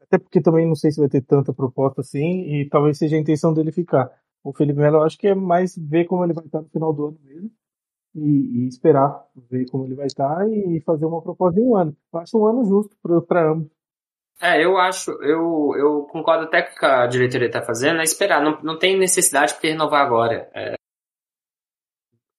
Até 0.00 0.18
porque 0.18 0.40
também 0.40 0.66
não 0.66 0.74
sei 0.74 0.90
se 0.90 0.98
vai 0.98 1.08
ter 1.08 1.20
tanta 1.20 1.52
proposta 1.52 2.00
assim, 2.00 2.52
e 2.52 2.68
talvez 2.68 2.98
seja 2.98 3.16
a 3.16 3.20
intenção 3.20 3.54
dele 3.54 3.70
ficar. 3.70 4.10
O 4.42 4.52
Felipe 4.52 4.80
Melo 4.80 4.96
eu 4.96 5.02
acho 5.02 5.18
que 5.18 5.28
é 5.28 5.34
mais 5.34 5.76
ver 5.76 6.06
como 6.06 6.24
ele 6.24 6.32
vai 6.32 6.44
estar 6.46 6.62
no 6.62 6.68
final 6.68 6.92
do 6.92 7.06
ano 7.06 7.18
mesmo. 7.22 7.50
E, 8.12 8.64
e 8.64 8.66
esperar 8.66 9.24
ver 9.48 9.66
como 9.70 9.84
ele 9.84 9.94
vai 9.94 10.06
estar 10.06 10.44
e 10.50 10.80
fazer 10.80 11.04
uma 11.04 11.22
proposta 11.22 11.60
de 11.60 11.64
um 11.64 11.76
ano. 11.76 11.96
Eu 12.12 12.18
acho 12.18 12.36
um 12.36 12.44
ano 12.44 12.64
justo 12.64 12.96
para 13.28 13.52
ambos. 13.52 13.70
É, 14.40 14.64
eu 14.64 14.78
acho, 14.78 15.10
eu, 15.22 15.72
eu 15.76 16.06
concordo 16.10 16.44
até 16.44 16.62
com 16.62 16.72
o 16.72 16.78
que 16.78 16.86
a 16.86 17.06
diretoria 17.06 17.48
está 17.48 17.60
fazendo, 17.60 18.00
é 18.00 18.02
esperar, 18.02 18.42
não, 18.42 18.58
não 18.62 18.78
tem 18.78 18.98
necessidade 18.98 19.54
de 19.60 19.68
renovar 19.68 20.00
agora. 20.00 20.50
É, 20.54 20.74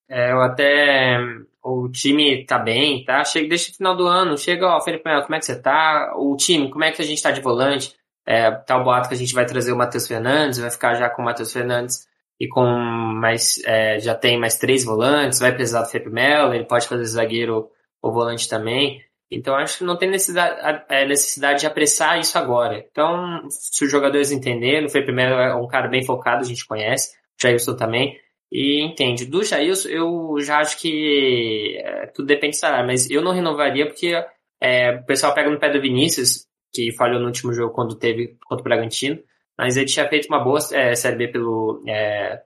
é, 0.10 0.32
eu 0.32 0.42
até, 0.42 1.18
o 1.64 1.88
time 1.90 2.44
tá 2.46 2.58
bem, 2.58 3.06
tá? 3.06 3.24
Chega, 3.24 3.48
deixa 3.48 3.72
o 3.72 3.76
final 3.76 3.96
do 3.96 4.08
ano, 4.08 4.38
chega, 4.38 4.68
ó, 4.68 4.82
Felipe 4.82 5.04
Melo, 5.06 5.22
como 5.24 5.36
é 5.36 5.40
que 5.40 5.46
você 5.46 5.62
tá? 5.62 6.14
O 6.18 6.36
time, 6.36 6.72
como 6.72 6.84
é 6.84 6.92
que 6.92 7.02
a 7.02 7.06
gente 7.06 7.22
tá 7.22 7.30
de 7.32 7.40
volante? 7.40 7.96
É, 8.26 8.52
tá 8.52 8.78
o 8.78 8.84
boato 8.84 9.08
que 9.08 9.16
a 9.16 9.18
gente 9.18 9.34
vai 9.34 9.46
trazer 9.46 9.72
o 9.72 9.78
Matheus 9.78 10.08
Fernandes, 10.08 10.60
vai 10.60 10.72
ficar 10.72 10.96
já 10.96 11.10
com 11.10 11.22
o 11.22 11.26
Matheus 11.26 11.54
Fernandes 11.54 12.08
e 12.40 12.48
com 12.48 12.66
mais, 12.66 13.62
é, 13.64 14.00
já 14.00 14.16
tem 14.16 14.40
mais 14.40 14.58
três 14.58 14.84
volantes, 14.84 15.40
vai 15.40 15.54
precisar 15.54 15.84
do 15.84 15.90
Felipe 15.90 16.10
Melo, 16.10 16.54
ele 16.54 16.66
pode 16.66 16.88
fazer 16.88 17.06
zagueiro 17.06 17.70
ou 18.02 18.12
volante 18.12 18.50
também. 18.50 19.02
Então 19.32 19.56
acho 19.56 19.78
que 19.78 19.84
não 19.86 19.98
tem 19.98 20.10
necessidade, 20.10 20.84
é, 20.90 21.06
necessidade 21.08 21.62
de 21.62 21.68
apressar 21.68 22.20
isso 22.20 22.38
agora. 22.38 22.86
Então, 22.92 23.48
se 23.50 23.86
os 23.86 23.90
jogadores 23.90 24.30
entenderem, 24.30 24.86
o 24.86 24.90
Felipe 24.90 25.14
Melo 25.14 25.40
é 25.40 25.56
um 25.56 25.68
cara 25.68 25.88
bem 25.88 26.04
focado, 26.04 26.42
a 26.42 26.48
gente 26.48 26.68
conhece, 26.68 27.16
o 27.16 27.42
Jailson 27.42 27.76
também, 27.76 28.20
e 28.52 28.84
entende. 28.84 29.26
Do 29.26 29.42
Jailson, 29.42 29.88
eu 29.88 30.36
já 30.42 30.60
acho 30.60 30.78
que 30.78 31.78
é, 31.82 32.08
tudo 32.08 32.26
depende 32.26 32.58
do 32.58 32.60
salário, 32.60 32.86
mas 32.86 33.10
eu 33.10 33.22
não 33.22 33.32
renovaria 33.32 33.88
porque 33.88 34.14
é, 34.60 34.92
o 34.98 35.06
pessoal 35.06 35.34
pega 35.34 35.50
no 35.50 35.60
pé 35.60 35.72
do 35.72 35.82
Vinícius, 35.82 36.46
que 36.74 36.92
falhou 36.94 37.20
no 37.20 37.28
último 37.28 37.54
jogo 37.54 37.74
quando 37.74 37.96
teve 37.96 38.38
contra 38.46 38.62
o 38.62 38.64
Bragantino, 38.64 39.18
mas 39.58 39.78
ele 39.78 39.86
tinha 39.86 40.08
feito 40.10 40.28
uma 40.28 40.44
boa 40.44 40.60
é, 40.74 40.94
Série 40.94 41.16
B 41.16 41.28
pelo, 41.30 41.82
é, 41.88 42.42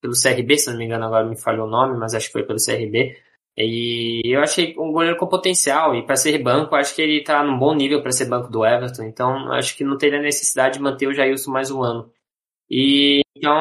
pelo 0.00 0.14
CRB, 0.14 0.58
se 0.58 0.70
não 0.70 0.78
me 0.78 0.84
engano 0.84 1.04
agora 1.04 1.24
me 1.24 1.40
falhou 1.40 1.66
o 1.66 1.70
nome, 1.70 1.96
mas 1.96 2.14
acho 2.14 2.26
que 2.26 2.32
foi 2.32 2.44
pelo 2.44 2.58
CRB. 2.58 3.16
E 3.58 4.20
eu 4.26 4.42
achei 4.42 4.74
um 4.78 4.92
goleiro 4.92 5.16
com 5.16 5.26
potencial, 5.26 5.94
e 5.94 6.04
para 6.04 6.16
ser 6.16 6.36
banco, 6.42 6.74
acho 6.74 6.94
que 6.94 7.00
ele 7.00 7.24
tá 7.24 7.42
num 7.42 7.58
bom 7.58 7.74
nível 7.74 8.02
para 8.02 8.12
ser 8.12 8.26
banco 8.26 8.50
do 8.50 8.66
Everton, 8.66 9.04
então 9.04 9.50
acho 9.52 9.74
que 9.74 9.82
não 9.82 9.96
teria 9.96 10.20
necessidade 10.20 10.74
de 10.74 10.82
manter 10.82 11.06
o 11.06 11.14
Jailson 11.14 11.50
mais 11.50 11.70
um 11.70 11.82
ano. 11.82 12.12
E 12.68 13.22
então, 13.34 13.54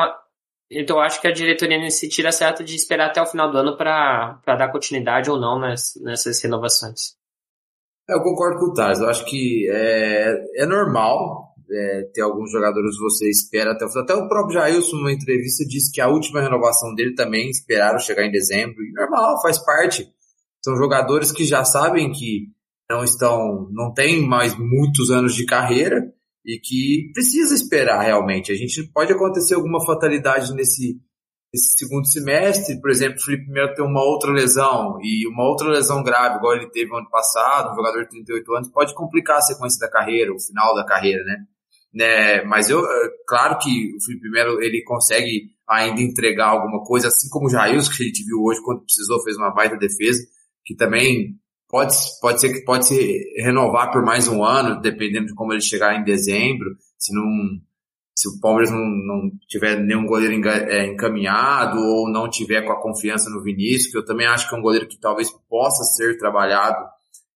então 0.69 0.99
acho 0.99 1.21
que 1.21 1.27
a 1.27 1.31
diretoria 1.31 1.77
nesse 1.77 2.09
tira 2.09 2.33
certo 2.33 2.61
de 2.61 2.75
esperar 2.75 3.07
até 3.07 3.21
o 3.21 3.25
final 3.25 3.49
do 3.49 3.57
ano 3.57 3.77
para 3.77 4.41
dar 4.45 4.71
continuidade 4.71 5.31
ou 5.31 5.39
não 5.39 5.59
nessas, 5.59 6.01
nessas 6.03 6.43
renovações. 6.43 7.15
Eu 8.09 8.21
concordo 8.21 8.59
com 8.59 8.65
o 8.65 8.73
Tars, 8.73 8.99
eu 8.99 9.09
acho 9.09 9.23
que 9.25 9.65
é, 9.71 10.61
é 10.61 10.65
normal 10.65 11.54
é, 11.71 12.03
ter 12.13 12.21
alguns 12.21 12.51
jogadores 12.51 12.97
você 12.97 13.29
espera 13.29 13.71
até 13.71 13.85
o 13.85 13.89
final. 13.89 14.03
Até 14.03 14.15
o 14.15 14.27
próprio 14.27 14.59
Jailson, 14.59 14.97
numa 14.97 15.11
entrevista, 15.11 15.65
disse 15.65 15.91
que 15.91 16.01
a 16.01 16.07
última 16.07 16.41
renovação 16.41 16.93
dele 16.93 17.15
também 17.15 17.49
esperaram 17.49 17.99
chegar 17.99 18.25
em 18.25 18.31
dezembro. 18.31 18.83
E 18.83 18.91
normal, 18.93 19.41
faz 19.41 19.57
parte. 19.59 20.07
São 20.63 20.75
jogadores 20.75 21.31
que 21.31 21.45
já 21.45 21.63
sabem 21.63 22.11
que 22.11 22.47
não 22.89 23.03
estão, 23.03 23.67
não 23.71 23.93
tem 23.93 24.21
mais 24.25 24.57
muitos 24.57 25.09
anos 25.11 25.35
de 25.35 25.45
carreira 25.45 26.13
e 26.45 26.59
que 26.59 27.11
precisa 27.13 27.55
esperar 27.55 28.01
realmente. 28.01 28.51
A 28.51 28.55
gente 28.55 28.83
pode 28.91 29.11
acontecer 29.11 29.55
alguma 29.55 29.83
fatalidade 29.83 30.53
nesse, 30.53 30.99
nesse 31.51 31.73
segundo 31.77 32.05
semestre, 32.11 32.79
por 32.79 32.91
exemplo, 32.91 33.17
o 33.17 33.23
Felipe 33.23 33.49
Melo 33.49 33.73
tem 33.73 33.83
uma 33.83 34.03
outra 34.03 34.31
lesão 34.31 34.99
e 35.01 35.27
uma 35.27 35.43
outra 35.43 35.69
lesão 35.69 36.03
grave, 36.03 36.37
igual 36.37 36.53
ele 36.53 36.69
teve 36.69 36.95
ano 36.95 37.09
passado, 37.09 37.71
um 37.71 37.75
jogador 37.75 38.03
de 38.03 38.09
38 38.09 38.55
anos, 38.55 38.69
pode 38.69 38.93
complicar 38.93 39.37
a 39.37 39.41
sequência 39.41 39.79
da 39.79 39.91
carreira, 39.91 40.33
o 40.33 40.39
final 40.39 40.75
da 40.75 40.85
carreira, 40.85 41.23
né? 41.23 41.45
Né? 41.95 42.43
Mas 42.43 42.69
eu, 42.69 42.79
é, 42.79 43.09
claro 43.25 43.57
que 43.57 43.95
o 43.95 44.03
Felipe 44.03 44.29
Melo 44.29 44.61
ele 44.61 44.83
consegue 44.83 45.49
ainda 45.67 46.01
entregar 46.01 46.47
alguma 46.47 46.83
coisa, 46.83 47.07
assim 47.07 47.29
como 47.29 47.47
o 47.47 47.49
Jailson, 47.49 47.91
que 47.91 48.03
a 48.03 48.05
gente 48.05 48.25
viu 48.25 48.43
hoje, 48.43 48.61
quando 48.61 48.83
precisou, 48.83 49.23
fez 49.23 49.37
uma 49.37 49.51
baita 49.51 49.77
defesa, 49.77 50.21
que 50.65 50.75
também 50.75 51.35
pode, 51.69 51.95
pode 52.21 52.41
ser 52.41 52.51
que 52.51 52.65
pode 52.65 52.85
se 52.87 53.17
renovar 53.37 53.91
por 53.91 54.03
mais 54.03 54.27
um 54.27 54.43
ano, 54.43 54.81
dependendo 54.81 55.27
de 55.27 55.33
como 55.33 55.53
ele 55.53 55.61
chegar 55.61 55.95
em 55.95 56.03
dezembro, 56.03 56.75
se 56.99 57.15
não 57.15 57.23
se 58.17 58.29
o 58.29 58.39
Palmeiras 58.39 58.71
não, 58.71 58.79
não 58.79 59.31
tiver 59.45 59.77
nenhum 59.77 60.05
goleiro 60.05 60.47
é, 60.47 60.87
encaminhado 60.87 61.77
ou 61.77 62.09
não 62.09 62.29
tiver 62.29 62.61
com 62.61 62.71
a 62.71 62.81
confiança 62.81 63.29
no 63.29 63.43
Vinícius, 63.43 63.91
que 63.91 63.97
eu 63.97 64.05
também 64.05 64.25
acho 64.25 64.47
que 64.47 64.55
é 64.55 64.57
um 64.57 64.61
goleiro 64.61 64.87
que 64.87 64.97
talvez 64.97 65.29
possa 65.49 65.83
ser 65.83 66.17
trabalhado 66.17 66.77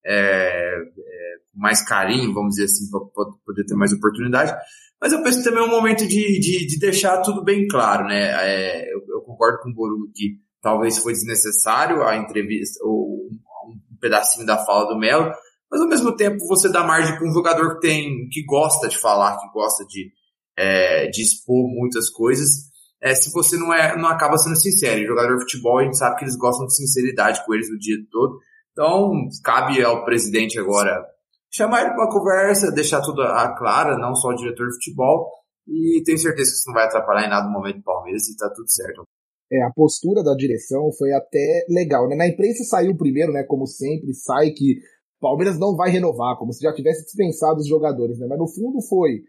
é, 0.09 0.75
é, 0.75 1.35
mais 1.55 1.87
carinho, 1.87 2.33
vamos 2.33 2.55
dizer 2.55 2.65
assim, 2.65 2.89
para 2.89 3.25
poder 3.45 3.63
ter 3.65 3.75
mais 3.75 3.93
oportunidade. 3.93 4.53
Mas 4.99 5.13
eu 5.13 5.21
penso 5.21 5.37
que 5.37 5.43
também 5.43 5.63
é 5.63 5.65
um 5.65 5.69
momento 5.69 6.07
de, 6.07 6.39
de, 6.39 6.65
de 6.65 6.79
deixar 6.79 7.21
tudo 7.21 7.43
bem 7.43 7.67
claro, 7.67 8.05
né? 8.05 8.31
É, 8.41 8.93
eu, 8.93 9.01
eu, 9.07 9.21
concordo 9.21 9.59
com 9.59 9.69
o 9.69 9.73
Borugo 9.73 10.11
que 10.13 10.37
talvez 10.61 10.97
foi 10.97 11.13
desnecessário 11.13 12.03
a 12.03 12.17
entrevista, 12.17 12.83
ou 12.83 13.29
um 13.67 13.97
pedacinho 14.01 14.45
da 14.45 14.57
fala 14.65 14.89
do 14.89 14.99
Melo, 14.99 15.31
mas 15.71 15.79
ao 15.79 15.87
mesmo 15.87 16.15
tempo 16.15 16.37
você 16.47 16.69
dá 16.69 16.83
margem 16.83 17.15
para 17.15 17.29
um 17.29 17.33
jogador 17.33 17.75
que 17.75 17.81
tem, 17.81 18.27
que 18.29 18.43
gosta 18.43 18.89
de 18.89 18.97
falar, 18.97 19.37
que 19.37 19.47
gosta 19.53 19.85
de, 19.85 20.11
é, 20.57 21.07
de 21.07 21.21
expor 21.21 21.69
muitas 21.69 22.09
coisas, 22.09 22.69
é, 23.01 23.15
se 23.15 23.31
você 23.31 23.55
não 23.57 23.73
é, 23.73 23.95
não 23.97 24.09
acaba 24.09 24.37
sendo 24.37 24.57
sincero. 24.57 25.01
E 25.01 25.07
jogador 25.07 25.35
de 25.35 25.41
futebol, 25.43 25.79
a 25.79 25.83
gente 25.83 25.97
sabe 25.97 26.17
que 26.17 26.25
eles 26.25 26.35
gostam 26.35 26.65
de 26.65 26.75
sinceridade 26.75 27.45
com 27.45 27.53
eles 27.53 27.69
o 27.69 27.77
dia 27.77 27.95
todo. 28.11 28.39
Então, 28.79 29.11
cabe 29.43 29.83
ao 29.83 30.05
presidente 30.05 30.57
agora 30.57 31.05
chamar 31.51 31.81
ele 31.81 31.89
para 31.89 32.05
uma 32.05 32.11
conversa, 32.13 32.71
deixar 32.71 33.01
tudo 33.01 33.21
a 33.21 33.53
clara, 33.57 33.97
não 33.97 34.15
só 34.15 34.29
o 34.29 34.35
diretor 34.35 34.69
de 34.69 34.75
futebol, 34.75 35.29
e 35.67 36.01
tenho 36.05 36.17
certeza 36.17 36.49
que 36.49 36.55
isso 36.55 36.63
não 36.67 36.75
vai 36.75 36.85
atrapalhar 36.85 37.27
em 37.27 37.29
nada 37.29 37.45
no 37.45 37.51
momento 37.51 37.79
do 37.79 37.83
Palmeiras 37.83 38.29
e 38.29 38.37
tá 38.37 38.49
tudo 38.55 38.71
certo. 38.71 39.03
É, 39.51 39.61
a 39.63 39.71
postura 39.75 40.23
da 40.23 40.33
direção 40.33 40.89
foi 40.97 41.11
até 41.11 41.65
legal, 41.67 42.07
né? 42.07 42.15
Na 42.15 42.29
imprensa 42.29 42.63
saiu 42.63 42.95
primeiro, 42.95 43.33
né? 43.33 43.43
Como 43.43 43.67
sempre, 43.67 44.13
sai 44.13 44.51
que 44.51 44.77
Palmeiras 45.19 45.59
não 45.59 45.75
vai 45.75 45.89
renovar, 45.89 46.37
como 46.37 46.53
se 46.53 46.63
já 46.63 46.73
tivesse 46.73 47.03
dispensado 47.03 47.59
os 47.59 47.67
jogadores, 47.67 48.17
né? 48.17 48.27
Mas 48.29 48.39
no 48.39 48.47
fundo 48.47 48.79
foi. 48.87 49.23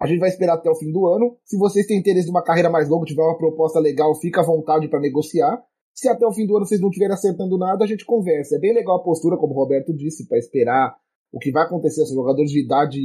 A 0.00 0.06
gente 0.06 0.20
vai 0.20 0.28
esperar 0.28 0.54
até 0.54 0.70
o 0.70 0.76
fim 0.76 0.92
do 0.92 1.08
ano. 1.08 1.36
Se 1.44 1.58
vocês 1.58 1.84
têm 1.84 1.98
interesse 1.98 2.28
numa 2.28 2.44
carreira 2.44 2.70
mais 2.70 2.88
longa, 2.88 3.06
tiver 3.06 3.22
uma 3.22 3.36
proposta 3.36 3.80
legal, 3.80 4.14
fica 4.20 4.40
à 4.42 4.46
vontade 4.46 4.86
para 4.88 5.00
negociar. 5.00 5.60
Se 5.94 6.08
até 6.08 6.26
o 6.26 6.32
fim 6.32 6.46
do 6.46 6.56
ano 6.56 6.66
vocês 6.66 6.80
não 6.80 6.88
estiverem 6.88 7.14
acertando 7.14 7.56
nada, 7.56 7.84
a 7.84 7.86
gente 7.86 8.04
conversa. 8.04 8.56
É 8.56 8.58
bem 8.58 8.74
legal 8.74 8.96
a 8.96 9.02
postura, 9.02 9.36
como 9.36 9.54
o 9.54 9.56
Roberto 9.56 9.94
disse, 9.94 10.26
para 10.26 10.38
esperar 10.38 10.96
o 11.32 11.38
que 11.38 11.52
vai 11.52 11.64
acontecer. 11.64 12.04
São 12.04 12.16
jogadores 12.16 12.50
de 12.50 12.64
idade 12.64 13.00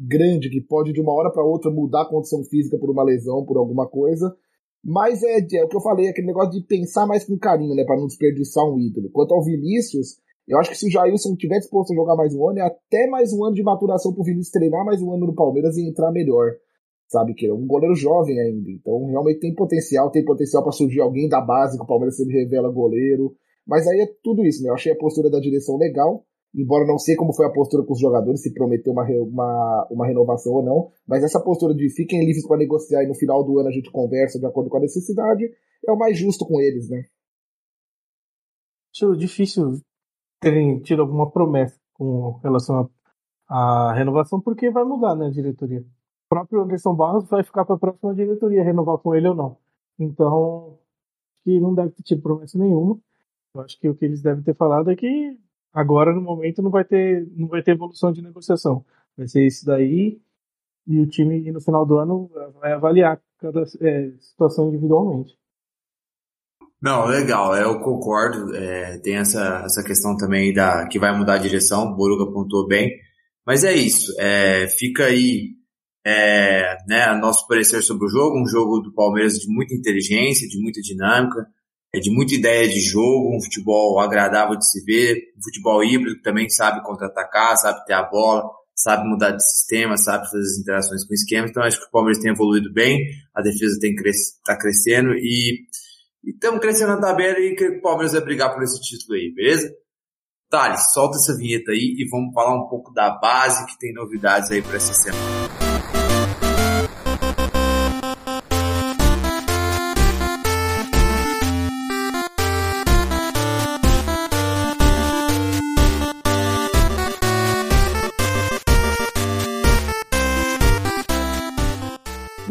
grande 0.00 0.48
que 0.48 0.60
pode 0.60 0.92
de 0.92 1.00
uma 1.00 1.12
hora 1.12 1.30
para 1.30 1.44
outra 1.44 1.70
mudar 1.70 2.02
a 2.02 2.08
condição 2.08 2.42
física 2.44 2.78
por 2.78 2.90
uma 2.90 3.04
lesão, 3.04 3.44
por 3.44 3.58
alguma 3.58 3.86
coisa. 3.86 4.34
Mas 4.84 5.22
é, 5.22 5.38
é 5.38 5.64
o 5.64 5.68
que 5.68 5.76
eu 5.76 5.80
falei, 5.80 6.08
aquele 6.08 6.26
negócio 6.26 6.50
de 6.50 6.66
pensar 6.66 7.06
mais 7.06 7.24
com 7.24 7.38
carinho, 7.38 7.74
né, 7.74 7.84
para 7.84 7.96
não 7.96 8.06
desperdiçar 8.06 8.64
um 8.64 8.80
ídolo. 8.80 9.10
Quanto 9.10 9.32
ao 9.32 9.44
Vinícius, 9.44 10.16
eu 10.48 10.58
acho 10.58 10.70
que 10.70 10.76
se 10.76 10.88
o 10.88 10.90
Jailson 10.90 11.36
tiver 11.36 11.58
disposto 11.58 11.92
a 11.92 11.94
jogar 11.94 12.16
mais 12.16 12.34
um 12.34 12.48
ano, 12.48 12.58
é 12.58 12.62
até 12.62 13.06
mais 13.06 13.32
um 13.32 13.44
ano 13.44 13.54
de 13.54 13.62
maturação 13.62 14.12
pro 14.12 14.24
Vinícius 14.24 14.50
treinar 14.50 14.84
mais 14.84 15.00
um 15.00 15.12
ano 15.12 15.26
no 15.26 15.34
Palmeiras 15.34 15.76
e 15.76 15.88
entrar 15.88 16.10
melhor. 16.10 16.50
Sabe, 17.12 17.34
que 17.34 17.46
é 17.46 17.52
um 17.52 17.66
goleiro 17.66 17.94
jovem 17.94 18.40
ainda. 18.40 18.70
Então, 18.70 19.04
realmente 19.04 19.40
tem 19.40 19.54
potencial, 19.54 20.10
tem 20.10 20.24
potencial 20.24 20.62
para 20.62 20.72
surgir 20.72 21.02
alguém 21.02 21.28
da 21.28 21.42
base, 21.42 21.76
que 21.76 21.84
o 21.84 21.86
Palmeiras 21.86 22.16
sempre 22.16 22.42
revela 22.42 22.72
goleiro. 22.72 23.36
Mas 23.66 23.86
aí 23.86 24.00
é 24.00 24.06
tudo 24.22 24.46
isso, 24.46 24.62
né? 24.62 24.70
Eu 24.70 24.74
achei 24.74 24.90
a 24.90 24.96
postura 24.96 25.28
da 25.28 25.38
direção 25.38 25.76
legal, 25.76 26.24
embora 26.54 26.86
não 26.86 26.96
sei 26.96 27.14
como 27.14 27.34
foi 27.34 27.44
a 27.44 27.52
postura 27.52 27.84
com 27.84 27.92
os 27.92 28.00
jogadores, 28.00 28.40
se 28.40 28.54
prometeu 28.54 28.94
uma, 28.94 29.04
uma, 29.04 29.88
uma 29.90 30.06
renovação 30.06 30.54
ou 30.54 30.62
não. 30.62 30.90
Mas 31.06 31.22
essa 31.22 31.38
postura 31.38 31.74
de 31.74 31.90
fiquem 31.90 32.24
livres 32.24 32.46
para 32.48 32.56
negociar 32.56 33.04
e 33.04 33.08
no 33.08 33.14
final 33.14 33.44
do 33.44 33.58
ano 33.58 33.68
a 33.68 33.72
gente 33.72 33.92
conversa 33.92 34.38
de 34.38 34.46
acordo 34.46 34.70
com 34.70 34.78
a 34.78 34.80
necessidade, 34.80 35.44
é 35.86 35.92
o 35.92 35.98
mais 35.98 36.16
justo 36.16 36.46
com 36.46 36.62
eles, 36.62 36.88
né? 36.88 37.04
Acho 38.94 39.14
difícil 39.16 39.82
terem 40.40 40.80
tido 40.80 41.02
alguma 41.02 41.30
promessa 41.30 41.78
com 41.92 42.38
relação 42.42 42.88
à 43.46 43.92
renovação, 43.92 44.40
porque 44.40 44.70
vai 44.70 44.84
mudar, 44.84 45.14
né, 45.14 45.26
a 45.26 45.30
diretoria. 45.30 45.84
Próprio 46.32 46.62
Anderson 46.62 46.94
Barros 46.94 47.28
vai 47.28 47.44
ficar 47.44 47.66
para 47.66 47.74
a 47.74 47.78
próxima 47.78 48.14
diretoria 48.14 48.64
renovar 48.64 48.96
com 48.96 49.14
ele 49.14 49.28
ou 49.28 49.34
não. 49.34 49.58
Então, 49.98 50.78
que 51.44 51.60
não 51.60 51.74
deve 51.74 51.90
ter 51.90 52.02
tido 52.02 52.22
promessa 52.22 52.58
nenhuma. 52.58 52.98
Eu 53.54 53.60
acho 53.60 53.78
que 53.78 53.86
o 53.86 53.94
que 53.94 54.06
eles 54.06 54.22
devem 54.22 54.42
ter 54.42 54.54
falado 54.54 54.90
é 54.90 54.96
que 54.96 55.38
agora, 55.74 56.14
no 56.14 56.22
momento, 56.22 56.62
não 56.62 56.70
vai 56.70 56.86
ter, 56.86 57.30
não 57.36 57.48
vai 57.48 57.62
ter 57.62 57.72
evolução 57.72 58.10
de 58.10 58.22
negociação. 58.22 58.82
Vai 59.14 59.28
ser 59.28 59.46
isso 59.46 59.66
daí 59.66 60.22
e 60.86 61.00
o 61.00 61.06
time, 61.06 61.52
no 61.52 61.60
final 61.60 61.84
do 61.84 61.98
ano, 61.98 62.30
vai 62.58 62.72
avaliar 62.72 63.20
cada 63.38 63.64
é, 63.82 64.12
situação 64.18 64.68
individualmente. 64.68 65.36
Não, 66.80 67.04
legal, 67.08 67.54
eu 67.54 67.78
concordo. 67.80 68.56
É, 68.56 68.96
tem 69.00 69.16
essa, 69.16 69.64
essa 69.66 69.84
questão 69.84 70.16
também 70.16 70.50
da 70.54 70.88
que 70.88 70.98
vai 70.98 71.14
mudar 71.14 71.34
a 71.34 71.42
direção, 71.42 71.92
o 71.92 71.94
Boruga 71.94 72.24
apontou 72.24 72.66
bem. 72.66 72.90
Mas 73.46 73.64
é 73.64 73.74
isso, 73.74 74.18
é, 74.18 74.66
fica 74.66 75.04
aí 75.04 75.60
é, 76.04 76.76
né, 76.88 77.14
nosso 77.14 77.46
parecer 77.46 77.82
sobre 77.82 78.06
o 78.06 78.08
jogo, 78.08 78.40
um 78.40 78.46
jogo 78.46 78.80
do 78.80 78.92
Palmeiras 78.92 79.34
de 79.34 79.46
muita 79.48 79.74
inteligência, 79.74 80.48
de 80.48 80.60
muita 80.60 80.80
dinâmica, 80.80 81.46
é, 81.94 82.00
de 82.00 82.10
muita 82.10 82.34
ideia 82.34 82.68
de 82.68 82.80
jogo, 82.80 83.36
um 83.36 83.42
futebol 83.42 84.00
agradável 84.00 84.56
de 84.56 84.68
se 84.68 84.84
ver, 84.84 85.16
um 85.38 85.42
futebol 85.42 85.84
híbrido 85.84 86.16
que 86.16 86.22
também 86.22 86.48
sabe 86.48 86.82
contra-atacar, 86.82 87.56
sabe 87.56 87.84
ter 87.84 87.92
a 87.92 88.02
bola, 88.02 88.42
sabe 88.74 89.08
mudar 89.08 89.30
de 89.30 89.42
sistema, 89.42 89.96
sabe 89.96 90.24
fazer 90.24 90.38
as 90.38 90.58
interações 90.58 91.06
com 91.06 91.14
esquemas. 91.14 91.50
Então 91.50 91.62
acho 91.62 91.78
que 91.78 91.86
o 91.86 91.90
Palmeiras 91.90 92.20
tem 92.20 92.32
evoluído 92.32 92.72
bem, 92.72 93.06
a 93.34 93.42
defesa 93.42 93.78
tem 93.80 93.94
cres 93.94 94.40
tá 94.44 94.56
crescendo 94.58 95.12
e 95.14 95.66
estamos 96.24 96.60
crescendo 96.60 96.92
na 96.92 97.00
tabela 97.00 97.38
e 97.38 97.54
que 97.54 97.68
o 97.68 97.82
Palmeiras 97.82 98.12
vai 98.12 98.22
brigar 98.22 98.52
por 98.52 98.62
esse 98.62 98.80
título 98.80 99.14
aí, 99.14 99.32
beleza? 99.34 99.70
Thales, 100.50 100.92
solta 100.92 101.16
essa 101.16 101.36
vinheta 101.36 101.72
aí 101.72 101.94
e 101.98 102.08
vamos 102.10 102.34
falar 102.34 102.54
um 102.54 102.68
pouco 102.68 102.92
da 102.92 103.10
base 103.10 103.64
que 103.66 103.78
tem 103.78 103.92
novidades 103.94 104.50
aí 104.50 104.60
para 104.60 104.76
essa 104.76 104.92
semana. 104.92 105.51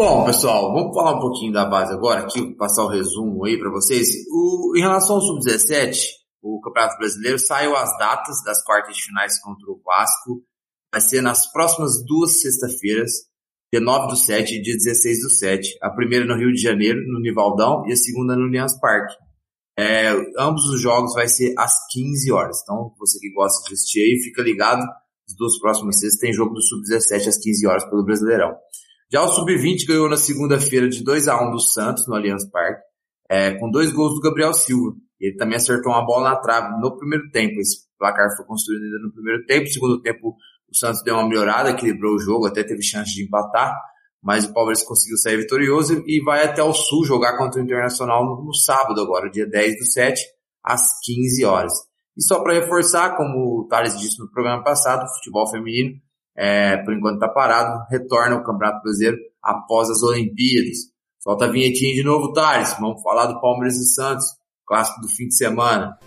Bom, 0.03 0.25
pessoal, 0.25 0.73
vamos 0.73 0.95
falar 0.95 1.15
um 1.15 1.19
pouquinho 1.19 1.53
da 1.53 1.63
base 1.63 1.93
agora, 1.93 2.21
aqui, 2.21 2.55
passar 2.55 2.85
o 2.85 2.87
resumo 2.87 3.45
aí 3.45 3.59
para 3.59 3.69
vocês. 3.69 4.09
O, 4.31 4.73
em 4.75 4.81
relação 4.81 5.17
ao 5.17 5.21
Sub-17, 5.21 5.95
o 6.41 6.59
Campeonato 6.59 6.97
Brasileiro 6.97 7.37
saiu 7.37 7.75
as 7.75 7.95
datas 7.99 8.43
das 8.43 8.63
quartas 8.63 8.95
de 8.95 9.03
finais 9.03 9.39
contra 9.39 9.63
o 9.69 9.79
Vasco. 9.85 10.43
Vai 10.91 11.01
ser 11.01 11.21
nas 11.21 11.51
próximas 11.51 12.03
duas 12.03 12.41
sexta-feiras, 12.41 13.11
dia 13.71 13.79
9 13.79 14.07
do 14.07 14.15
7 14.15 14.55
e 14.55 14.61
dia 14.63 14.73
16 14.75 15.21
do 15.21 15.29
7. 15.29 15.77
A 15.83 15.91
primeira 15.91 16.25
no 16.25 16.35
Rio 16.35 16.51
de 16.51 16.59
Janeiro, 16.59 16.99
no 17.05 17.19
Nivaldão, 17.19 17.87
e 17.87 17.93
a 17.93 17.95
segunda 17.95 18.35
no 18.35 18.45
Allianz 18.45 18.79
Parque. 18.79 19.13
É, 19.77 20.09
ambos 20.39 20.65
os 20.65 20.81
jogos 20.81 21.13
vai 21.13 21.27
ser 21.27 21.53
às 21.59 21.75
15 21.91 22.31
horas. 22.31 22.59
Então, 22.63 22.91
você 22.97 23.19
que 23.19 23.31
gosta 23.31 23.63
de 23.67 23.75
assistir 23.75 23.99
aí, 23.99 24.19
fica 24.23 24.41
ligado. 24.41 24.81
As 24.81 25.35
duas 25.37 25.59
próximas 25.59 25.99
sextas 25.99 26.19
tem 26.19 26.33
jogo 26.33 26.55
do 26.55 26.61
Sub-17 26.63 27.27
às 27.27 27.37
15 27.37 27.67
horas 27.67 27.85
pelo 27.85 28.03
Brasileirão. 28.03 28.55
Já 29.11 29.23
o 29.23 29.27
Sub-20 29.27 29.85
ganhou 29.85 30.07
na 30.07 30.15
segunda-feira 30.15 30.87
de 30.87 31.03
2 31.03 31.27
a 31.27 31.35
1 31.45 31.51
do 31.51 31.59
Santos, 31.59 32.07
no 32.07 32.15
Allianz 32.15 32.49
Parque, 32.49 32.81
é, 33.29 33.53
com 33.55 33.69
dois 33.69 33.91
gols 33.91 34.13
do 34.15 34.21
Gabriel 34.21 34.53
Silva. 34.53 34.95
Ele 35.19 35.35
também 35.35 35.57
acertou 35.57 35.91
uma 35.91 36.05
bola 36.05 36.29
na 36.29 36.35
trave 36.37 36.79
no 36.79 36.97
primeiro 36.97 37.29
tempo. 37.29 37.59
Esse 37.59 37.81
placar 37.99 38.29
foi 38.37 38.45
construído 38.45 38.83
ainda 38.83 38.99
no 38.99 39.11
primeiro 39.11 39.45
tempo. 39.45 39.65
No 39.65 39.71
segundo 39.73 40.01
tempo, 40.01 40.37
o 40.69 40.75
Santos 40.75 41.03
deu 41.03 41.15
uma 41.15 41.27
melhorada, 41.27 41.71
equilibrou 41.71 42.15
o 42.15 42.19
jogo, 42.19 42.47
até 42.47 42.63
teve 42.63 42.81
chance 42.81 43.13
de 43.13 43.25
empatar. 43.25 43.75
Mas 44.23 44.45
o 44.45 44.53
Palmeiras 44.53 44.81
conseguiu 44.83 45.17
sair 45.17 45.35
vitorioso 45.35 46.01
e 46.07 46.23
vai 46.23 46.45
até 46.45 46.63
o 46.63 46.71
Sul 46.71 47.03
jogar 47.03 47.37
contra 47.37 47.59
o 47.59 47.63
Internacional 47.63 48.23
no, 48.23 48.53
sábado 48.53 49.01
agora, 49.01 49.29
dia 49.29 49.45
10 49.45 49.77
do 49.77 49.85
7, 49.87 50.21
às 50.63 50.83
15 51.03 51.43
horas. 51.43 51.73
E 52.17 52.23
só 52.23 52.41
para 52.41 52.53
reforçar, 52.53 53.17
como 53.17 53.61
o 53.61 53.67
Thales 53.67 53.99
disse 53.99 54.19
no 54.19 54.31
programa 54.31 54.63
passado, 54.63 55.03
o 55.03 55.15
futebol 55.15 55.49
feminino 55.49 55.99
é, 56.35 56.77
por 56.77 56.93
enquanto 56.93 57.15
está 57.15 57.27
parado, 57.27 57.85
retorna 57.89 58.35
ao 58.35 58.43
Campeonato 58.43 58.83
Brasileiro 58.83 59.17
após 59.41 59.89
as 59.89 60.01
Olimpíadas. 60.03 60.91
Solta 61.19 61.45
a 61.45 61.49
vinhetinha 61.49 61.93
de 61.93 62.03
novo, 62.03 62.33
Thales. 62.33 62.75
Vamos 62.79 63.01
falar 63.01 63.27
do 63.27 63.39
Palmeiras 63.39 63.77
e 63.77 63.93
Santos, 63.93 64.25
clássico 64.65 65.01
do 65.01 65.07
fim 65.07 65.27
de 65.27 65.35
semana. 65.35 65.97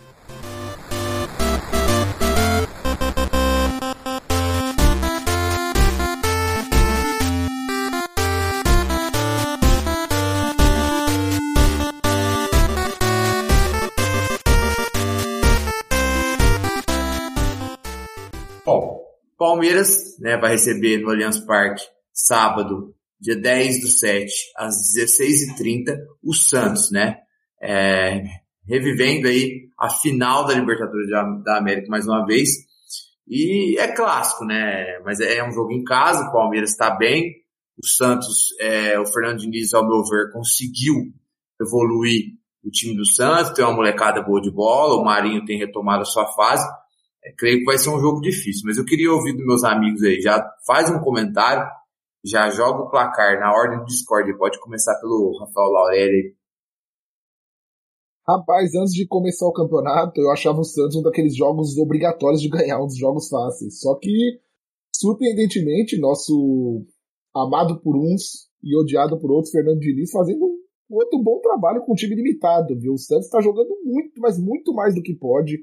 Palmeiras 19.54 20.18
né, 20.18 20.36
vai 20.36 20.52
receber 20.52 20.98
no 20.98 21.10
Allianz 21.10 21.38
Parque 21.38 21.82
sábado, 22.12 22.92
dia 23.20 23.36
10 23.36 23.82
do 23.82 23.86
7, 23.88 24.32
às 24.56 24.74
16h30, 24.96 25.96
o 26.22 26.34
Santos, 26.34 26.90
né? 26.90 27.18
É, 27.62 28.20
revivendo 28.66 29.28
aí 29.28 29.68
a 29.78 29.88
final 29.88 30.44
da 30.44 30.54
Libertadores 30.54 31.08
da 31.44 31.56
América 31.56 31.86
mais 31.88 32.06
uma 32.06 32.26
vez. 32.26 32.50
E 33.28 33.78
é 33.78 33.88
clássico, 33.94 34.44
né? 34.44 34.98
Mas 35.04 35.20
é 35.20 35.42
um 35.46 35.52
jogo 35.52 35.72
em 35.72 35.84
casa, 35.84 36.24
o 36.24 36.32
Palmeiras 36.32 36.70
está 36.70 36.90
bem. 36.90 37.32
O 37.80 37.86
Santos, 37.86 38.48
é, 38.60 38.98
o 38.98 39.06
Fernando 39.06 39.38
Diniz, 39.38 39.72
ao 39.72 39.86
meu 39.86 40.02
ver, 40.04 40.32
conseguiu 40.32 40.96
evoluir 41.60 42.32
o 42.64 42.70
time 42.70 42.96
do 42.96 43.06
Santos, 43.06 43.52
tem 43.52 43.64
uma 43.64 43.74
molecada 43.74 44.20
boa 44.20 44.40
de 44.40 44.50
bola, 44.50 45.00
o 45.00 45.04
Marinho 45.04 45.44
tem 45.44 45.58
retomado 45.58 46.02
a 46.02 46.06
sua 46.06 46.26
fase, 46.32 46.66
é, 47.24 47.32
creio 47.32 47.60
que 47.60 47.64
vai 47.64 47.78
ser 47.78 47.88
um 47.88 47.98
jogo 47.98 48.20
difícil, 48.20 48.62
mas 48.66 48.76
eu 48.76 48.84
queria 48.84 49.10
ouvir 49.10 49.32
dos 49.32 49.46
meus 49.46 49.64
amigos 49.64 50.02
aí. 50.02 50.20
Já 50.20 50.44
faz 50.66 50.90
um 50.90 51.00
comentário, 51.00 51.66
já 52.22 52.50
joga 52.50 52.82
o 52.82 52.90
placar 52.90 53.40
na 53.40 53.50
ordem 53.50 53.78
do 53.78 53.86
Discord. 53.86 54.36
Pode 54.36 54.60
começar 54.60 54.94
pelo 55.00 55.38
Rafael 55.40 55.70
Laurelli. 55.70 56.36
Rapaz, 58.26 58.74
antes 58.74 58.92
de 58.92 59.06
começar 59.06 59.46
o 59.46 59.52
campeonato, 59.52 60.20
eu 60.20 60.30
achava 60.30 60.60
o 60.60 60.64
Santos 60.64 60.96
um 60.96 61.02
daqueles 61.02 61.36
jogos 61.36 61.76
obrigatórios 61.76 62.40
de 62.40 62.48
ganhar, 62.48 62.82
um 62.82 62.86
dos 62.86 62.96
jogos 62.96 63.28
fáceis. 63.28 63.80
Só 63.80 63.94
que, 63.96 64.40
surpreendentemente, 64.94 65.98
nosso 65.98 66.86
amado 67.34 67.80
por 67.80 67.96
uns 67.96 68.48
e 68.62 68.74
odiado 68.76 69.18
por 69.18 69.30
outros, 69.30 69.50
Fernando 69.50 69.80
Diniz, 69.80 70.10
fazendo 70.10 70.42
um 70.90 70.96
outro 70.96 71.22
bom 71.22 71.38
trabalho 71.40 71.82
com 71.82 71.92
um 71.92 71.96
time 71.96 72.14
limitado, 72.14 72.78
viu? 72.78 72.94
O 72.94 72.98
Santos 72.98 73.26
está 73.26 73.40
jogando 73.42 73.76
muito, 73.84 74.18
mas 74.20 74.38
muito 74.38 74.72
mais 74.72 74.94
do 74.94 75.02
que 75.02 75.14
pode 75.14 75.58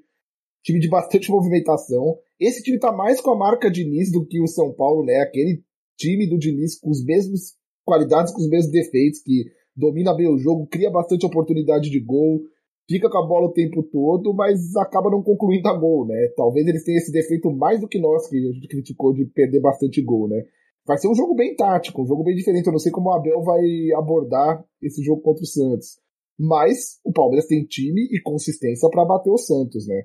time 0.64 0.80
de 0.80 0.90
bastante 0.90 1.30
movimentação. 1.32 2.18
Esse 2.40 2.62
time 2.64 2.80
tá 2.80 2.92
mais 2.92 3.22
com 3.22 3.32
a 3.32 3.38
marca 3.38 3.70
Diniz 3.70 4.12
do 4.12 4.26
que 4.26 4.42
o 4.42 4.48
São 4.48 4.74
Paulo, 4.74 5.06
né? 5.06 5.20
Aquele 5.20 5.64
time 5.98 6.28
do 6.28 6.38
Diniz 6.38 6.80
com 6.80 6.90
os 6.90 7.04
mesmos 7.04 7.56
qualidades, 7.86 8.34
com 8.34 8.42
os 8.42 8.50
mesmos 8.50 8.72
defeitos, 8.72 9.22
que 9.22 9.46
domina 9.76 10.14
bem 10.14 10.28
o 10.28 10.38
jogo, 10.38 10.68
cria 10.68 10.90
bastante 10.90 11.26
oportunidade 11.26 11.90
de 11.90 12.00
gol, 12.00 12.42
fica 12.88 13.10
com 13.10 13.18
a 13.18 13.28
bola 13.28 13.48
o 13.48 13.54
tempo 13.54 13.84
todo, 13.84 14.34
mas 14.34 14.76
acaba 14.76 15.10
não 15.10 15.24
concluindo 15.24 15.68
a 15.68 15.78
gol, 15.78 16.06
né? 16.06 16.28
Talvez 16.36 16.68
eles 16.68 16.84
tenham 16.84 16.98
esse 16.98 17.12
defeito 17.12 17.52
mais 17.52 17.80
do 17.80 17.88
que 17.88 18.00
nós, 18.00 18.28
que 18.28 18.38
a 18.38 18.52
gente 18.52 18.68
criticou 18.68 19.14
de 19.14 19.26
perder 19.26 19.62
bastante 19.62 20.02
gol, 20.02 20.28
né? 20.28 20.44
Vai 20.86 20.98
ser 20.98 21.08
um 21.08 21.16
jogo 21.16 21.36
bem 21.36 21.56
tático, 21.56 22.02
um 22.02 22.08
jogo 22.08 22.24
bem 22.24 22.36
diferente. 22.36 22.66
Eu 22.66 22.72
não 22.72 22.80
sei 22.80 22.92
como 22.92 23.10
o 23.10 23.14
Abel 23.14 23.42
vai 23.44 23.62
abordar 23.96 24.64
esse 24.82 25.04
jogo 25.04 25.22
contra 25.22 25.44
o 25.44 25.48
Santos. 25.48 26.00
Mas 26.40 27.00
o 27.04 27.12
Palmeiras 27.14 27.46
tem 27.46 27.64
time 27.64 28.08
e 28.12 28.20
consistência 28.22 28.90
para 28.90 29.06
bater 29.06 29.30
o 29.30 29.38
Santos, 29.38 29.88
né? 29.88 30.02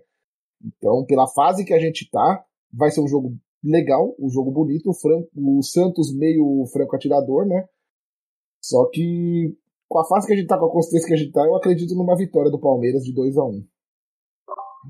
Então, 0.65 1.05
pela 1.07 1.27
fase 1.29 1.65
que 1.65 1.75
a 1.75 1.79
gente 1.79 2.09
tá, 2.11 2.45
vai 2.73 2.91
ser 2.91 3.01
um 3.01 3.09
jogo 3.09 3.37
legal, 3.63 4.15
um 4.19 4.29
jogo 4.31 4.51
bonito. 4.51 4.91
O, 4.91 4.95
Franco, 4.95 5.29
o 5.35 5.63
Santos 5.63 6.15
meio 6.15 6.65
franco 6.73 6.97
atirador, 6.97 7.47
né? 7.47 7.67
Só 8.63 8.89
que 8.91 9.57
com 9.89 9.99
a 9.99 10.05
fase 10.05 10.27
que 10.27 10.33
a 10.33 10.37
gente 10.37 10.49
tá, 10.49 10.59
com 10.59 10.67
a 10.67 10.73
consistência 10.73 11.09
que 11.09 11.15
a 11.15 11.17
gente 11.17 11.33
tá, 11.33 11.45
eu 11.45 11.55
acredito 11.55 11.95
numa 11.95 12.17
vitória 12.17 12.51
do 12.51 12.61
Palmeiras 12.61 13.03
de 13.03 13.15
2 13.15 13.37
a 13.37 13.45
1 13.45 13.49
um. 13.49 13.67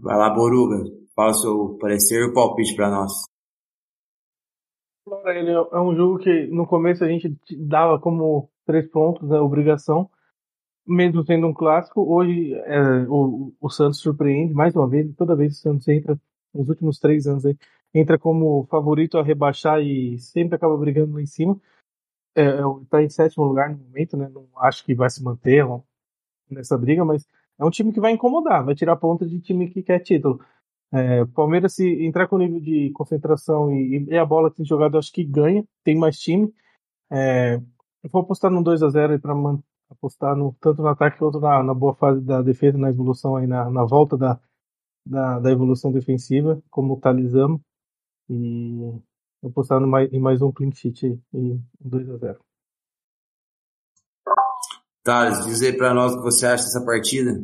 Vai 0.03 0.17
lá, 0.17 0.35
Boruga. 0.35 0.85
Fala 1.15 1.31
o 1.31 1.35
seu 1.35 1.79
parecer 1.79 2.21
e 2.21 2.31
o 2.31 2.35
palpite 2.35 2.75
para 2.75 2.91
nós. 2.91 3.13
Ele 5.27 5.51
é 5.51 5.81
um 5.81 5.95
jogo 5.95 6.19
que 6.19 6.47
no 6.49 6.67
começo 6.67 7.05
a 7.05 7.09
gente 7.09 7.39
dava 7.59 8.01
como 8.01 8.51
três 8.67 8.91
pontos, 8.91 9.29
né, 9.29 9.39
obrigação 9.39 10.11
mesmo 10.87 11.25
sendo 11.25 11.47
um 11.47 11.55
clássico, 11.55 12.01
hoje 12.03 12.55
é, 12.55 12.81
o, 13.09 13.53
o 13.61 13.71
Santos 13.71 14.01
surpreende 14.01 14.55
mais 14.55 14.75
uma 14.75 14.89
vez. 14.89 15.15
Toda 15.17 15.37
vez 15.37 15.55
que 15.55 15.59
o 15.59 15.63
Santos 15.73 15.89
entra, 15.89 16.19
nos 16.55 16.69
últimos 16.69 16.99
três 16.99 17.27
anos, 17.27 17.45
aí, 17.45 17.57
entra 17.93 18.19
como 18.19 18.67
favorito 18.71 19.19
a 19.19 19.23
rebaixar 19.23 19.81
e 19.81 20.19
sempre 20.19 20.55
acaba 20.55 20.77
brigando 20.77 21.15
lá 21.15 21.23
em 21.23 21.27
cima. 21.27 21.59
Está 22.35 23.01
é, 23.01 23.03
é 23.03 23.05
em 23.05 23.09
sétimo 23.09 23.45
lugar 23.45 23.71
no 23.71 23.79
momento, 23.79 24.17
né? 24.17 24.29
Não 24.29 24.47
acho 24.57 24.85
que 24.85 24.95
vai 24.95 25.09
se 25.11 25.23
manter 25.23 25.65
nessa 26.51 26.77
briga, 26.77 27.05
mas 27.05 27.27
é 27.59 27.65
um 27.65 27.71
time 27.71 27.93
que 27.93 28.01
vai 28.01 28.13
incomodar, 28.13 28.65
vai 28.65 28.75
tirar 28.75 28.97
ponta 28.97 29.27
de 29.27 29.41
time 29.41 29.71
que 29.71 29.83
quer 29.83 30.01
título. 30.01 30.41
É, 30.93 31.25
Palmeiras, 31.27 31.75
se 31.75 32.05
entrar 32.05 32.29
com 32.29 32.39
nível 32.39 32.61
de 32.61 32.91
concentração 32.93 33.73
e, 33.73 34.05
e 34.09 34.17
a 34.17 34.25
bola 34.25 34.51
que 34.51 34.59
tem 34.59 34.67
jogado, 34.67 34.99
acho 34.99 35.13
que 35.13 35.25
ganha, 35.25 35.65
tem 35.83 35.97
mais 35.97 36.19
time. 36.19 36.53
É, 37.11 37.57
eu 37.57 38.11
vou 38.11 38.23
apostar 38.23 38.51
no 38.51 38.63
2 38.63 38.83
a 38.83 38.91
0 38.91 39.19
para 39.19 39.35
apostar 39.91 40.37
no, 40.37 40.55
tanto 40.61 40.83
no 40.83 40.89
ataque 40.89 41.19
quanto 41.19 41.41
na, 41.41 41.63
na 41.63 41.75
boa 41.75 41.95
fase 41.95 42.21
da 42.21 42.43
defesa, 42.43 42.79
na 42.79 42.91
evolução 42.91 43.37
aí, 43.37 43.47
na, 43.47 43.71
na 43.71 43.85
volta 43.85 44.17
da, 44.17 44.41
da, 45.07 45.39
da 45.39 45.51
evolução 45.51 45.93
defensiva, 45.93 46.63
como 46.71 47.01
talizamos. 47.01 47.61
E 48.29 49.01
apostar 49.45 49.81
no 49.81 49.87
mais, 49.87 50.13
em 50.13 50.19
mais 50.19 50.43
um 50.43 50.51
clean 50.51 50.73
sheet 50.73 51.21
em 51.33 51.65
2 51.81 52.11
a 52.11 52.17
0 52.17 52.41
Thales, 55.05 55.47
diz 55.47 55.63
aí 55.63 55.77
pra 55.77 55.95
nós 55.95 56.13
o 56.13 56.17
que 56.17 56.25
você 56.25 56.47
acha 56.47 56.65
dessa 56.65 56.85
partida. 56.85 57.41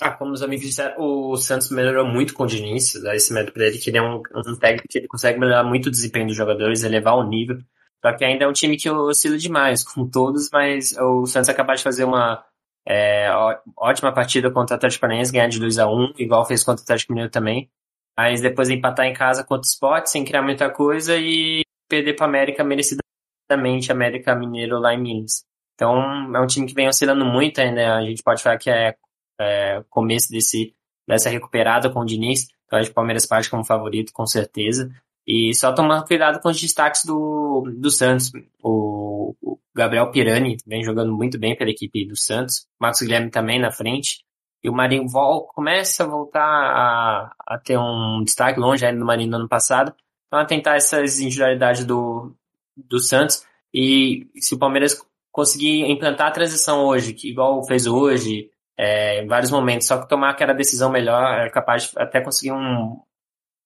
Ah, 0.00 0.10
como 0.10 0.32
os 0.32 0.42
amigos 0.42 0.66
disseram, 0.66 0.94
o 0.98 1.36
Santos 1.36 1.70
melhorou 1.70 2.06
muito 2.06 2.34
com 2.34 2.44
o 2.44 2.46
Diniz, 2.46 2.94
dá 3.02 3.14
esse 3.14 3.32
mérito 3.32 3.52
pra 3.52 3.66
ele, 3.66 3.78
que 3.78 3.90
ele 3.90 3.98
é 3.98 4.02
um, 4.02 4.22
um 4.34 4.56
técnico 4.58 4.88
que 4.88 4.98
ele 4.98 5.08
consegue 5.08 5.38
melhorar 5.38 5.64
muito 5.64 5.86
o 5.86 5.90
desempenho 5.90 6.26
dos 6.26 6.36
jogadores, 6.36 6.82
elevar 6.82 7.14
o 7.16 7.28
nível. 7.28 7.58
Só 8.06 8.12
que 8.12 8.24
ainda 8.24 8.44
é 8.44 8.48
um 8.48 8.52
time 8.52 8.76
que 8.76 8.88
oscila 8.88 9.36
demais, 9.36 9.82
como 9.82 10.08
todos, 10.08 10.48
mas 10.52 10.96
o 10.96 11.26
Santos 11.26 11.48
acabou 11.48 11.74
de 11.74 11.82
fazer 11.82 12.04
uma 12.04 12.44
é, 12.86 13.28
ótima 13.76 14.12
partida 14.12 14.48
contra 14.48 14.74
o 14.74 14.76
Atlético 14.76 15.00
Paranaense, 15.00 15.32
ganhar 15.32 15.48
de 15.48 15.58
2 15.58 15.76
a 15.80 15.88
1 15.88 16.12
igual 16.16 16.46
fez 16.46 16.62
contra 16.62 16.82
o 16.82 16.84
Atlético 16.84 17.12
Mineiro 17.12 17.32
também. 17.32 17.68
mas 18.16 18.40
depois 18.40 18.70
empatar 18.70 19.06
em 19.06 19.12
casa 19.12 19.42
contra 19.42 19.62
o 19.62 19.66
Sport 19.66 20.06
sem 20.06 20.24
criar 20.24 20.42
muita 20.42 20.70
coisa 20.70 21.16
e 21.16 21.62
perder 21.88 22.14
para 22.14 22.26
América 22.26 22.62
merecidamente, 22.62 23.90
América 23.90 24.36
Mineiro 24.36 24.78
lá 24.78 24.94
em 24.94 25.02
Minas. 25.02 25.44
Então 25.74 26.32
é 26.36 26.40
um 26.40 26.46
time 26.46 26.68
que 26.68 26.74
vem 26.74 26.88
oscilando 26.88 27.24
muito 27.24 27.60
ainda. 27.60 27.96
A 27.96 28.02
gente 28.02 28.22
pode 28.22 28.40
falar 28.40 28.56
que 28.56 28.70
é, 28.70 28.94
é 29.40 29.82
começo 29.90 30.30
desse, 30.30 30.76
dessa 31.08 31.28
recuperada 31.28 31.90
com 31.90 32.00
o 32.00 32.06
Diniz. 32.06 32.46
Então 32.66 32.78
acho 32.78 32.88
que 32.88 32.92
o 32.92 32.94
Palmeiras 32.94 33.26
parte 33.26 33.50
como 33.50 33.64
favorito, 33.64 34.12
com 34.12 34.26
certeza. 34.26 34.92
E 35.26 35.52
só 35.54 35.72
tomar 35.72 36.04
cuidado 36.04 36.40
com 36.40 36.48
os 36.48 36.60
destaques 36.60 37.04
do, 37.04 37.64
do 37.76 37.90
Santos. 37.90 38.30
O, 38.62 39.34
o 39.42 39.58
Gabriel 39.74 40.10
Pirani 40.10 40.56
vem 40.64 40.84
jogando 40.84 41.12
muito 41.12 41.38
bem 41.38 41.56
pela 41.56 41.70
equipe 41.70 42.06
do 42.06 42.16
Santos. 42.16 42.66
Marcos 42.80 43.00
Guilherme 43.00 43.30
também 43.30 43.58
na 43.58 43.72
frente. 43.72 44.24
E 44.62 44.70
o 44.70 44.72
Marinho 44.72 45.08
vol 45.08 45.46
começa 45.48 46.04
a 46.04 46.06
voltar 46.06 46.42
a, 46.42 47.32
a 47.46 47.58
ter 47.58 47.76
um 47.76 48.22
destaque 48.24 48.60
longe 48.60 48.86
ainda 48.86 49.00
do 49.00 49.06
Marinho 49.06 49.30
no 49.30 49.36
ano 49.38 49.48
passado. 49.48 49.92
Então, 50.26 50.44
tentar 50.46 50.76
essas 50.76 51.18
individualidades 51.18 51.84
do, 51.84 52.32
do 52.76 53.00
Santos. 53.00 53.44
E 53.74 54.28
se 54.36 54.54
o 54.54 54.58
Palmeiras 54.58 55.00
conseguir 55.32 55.90
implantar 55.90 56.28
a 56.28 56.32
transição 56.32 56.84
hoje, 56.84 57.12
que 57.12 57.30
igual 57.30 57.64
fez 57.64 57.86
hoje, 57.86 58.50
é, 58.76 59.22
em 59.22 59.26
vários 59.26 59.50
momentos, 59.50 59.86
só 59.86 60.00
que 60.00 60.08
tomar 60.08 60.30
aquela 60.30 60.52
decisão 60.52 60.90
melhor, 60.90 61.46
é 61.46 61.50
capaz 61.50 61.90
de 61.90 61.98
até 61.98 62.20
conseguir 62.20 62.52
um 62.52 63.00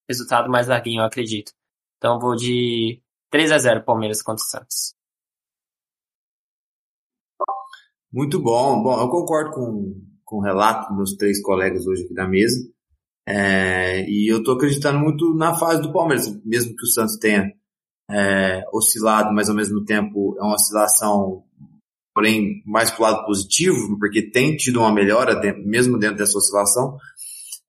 resultado 0.07 0.49
mais 0.49 0.67
larguinho, 0.67 1.01
eu 1.01 1.05
acredito. 1.05 1.51
Então 1.97 2.19
vou 2.19 2.35
de 2.35 3.01
3 3.29 3.51
a 3.51 3.57
0 3.57 3.83
Palmeiras 3.83 4.21
contra 4.21 4.43
o 4.43 4.47
Santos. 4.47 4.95
Muito 8.11 8.41
bom. 8.41 8.83
Bom, 8.83 8.99
eu 8.99 9.09
concordo 9.09 9.51
com, 9.51 10.01
com 10.25 10.37
o 10.37 10.41
relato 10.41 10.89
dos 10.89 10.97
meus 10.97 11.13
três 11.15 11.41
colegas 11.41 11.87
hoje 11.87 12.03
aqui 12.03 12.13
da 12.13 12.27
mesa. 12.27 12.57
É, 13.25 14.03
e 14.09 14.31
eu 14.31 14.39
estou 14.39 14.55
acreditando 14.55 14.99
muito 14.99 15.33
na 15.35 15.53
fase 15.57 15.81
do 15.81 15.93
Palmeiras, 15.93 16.27
mesmo 16.43 16.75
que 16.75 16.83
o 16.83 16.87
Santos 16.87 17.17
tenha 17.17 17.53
é, 18.09 18.63
oscilado, 18.73 19.33
mas 19.33 19.47
ao 19.47 19.55
mesmo 19.55 19.85
tempo 19.85 20.35
é 20.37 20.43
uma 20.43 20.55
oscilação, 20.55 21.43
porém, 22.13 22.61
mais 22.65 22.91
para 22.91 22.99
o 22.99 23.03
lado 23.03 23.25
positivo, 23.25 23.97
porque 23.97 24.29
tem 24.29 24.57
tido 24.57 24.79
uma 24.79 24.93
melhora 24.93 25.39
mesmo 25.63 25.97
dentro 25.97 26.17
dessa 26.17 26.37
oscilação. 26.37 26.97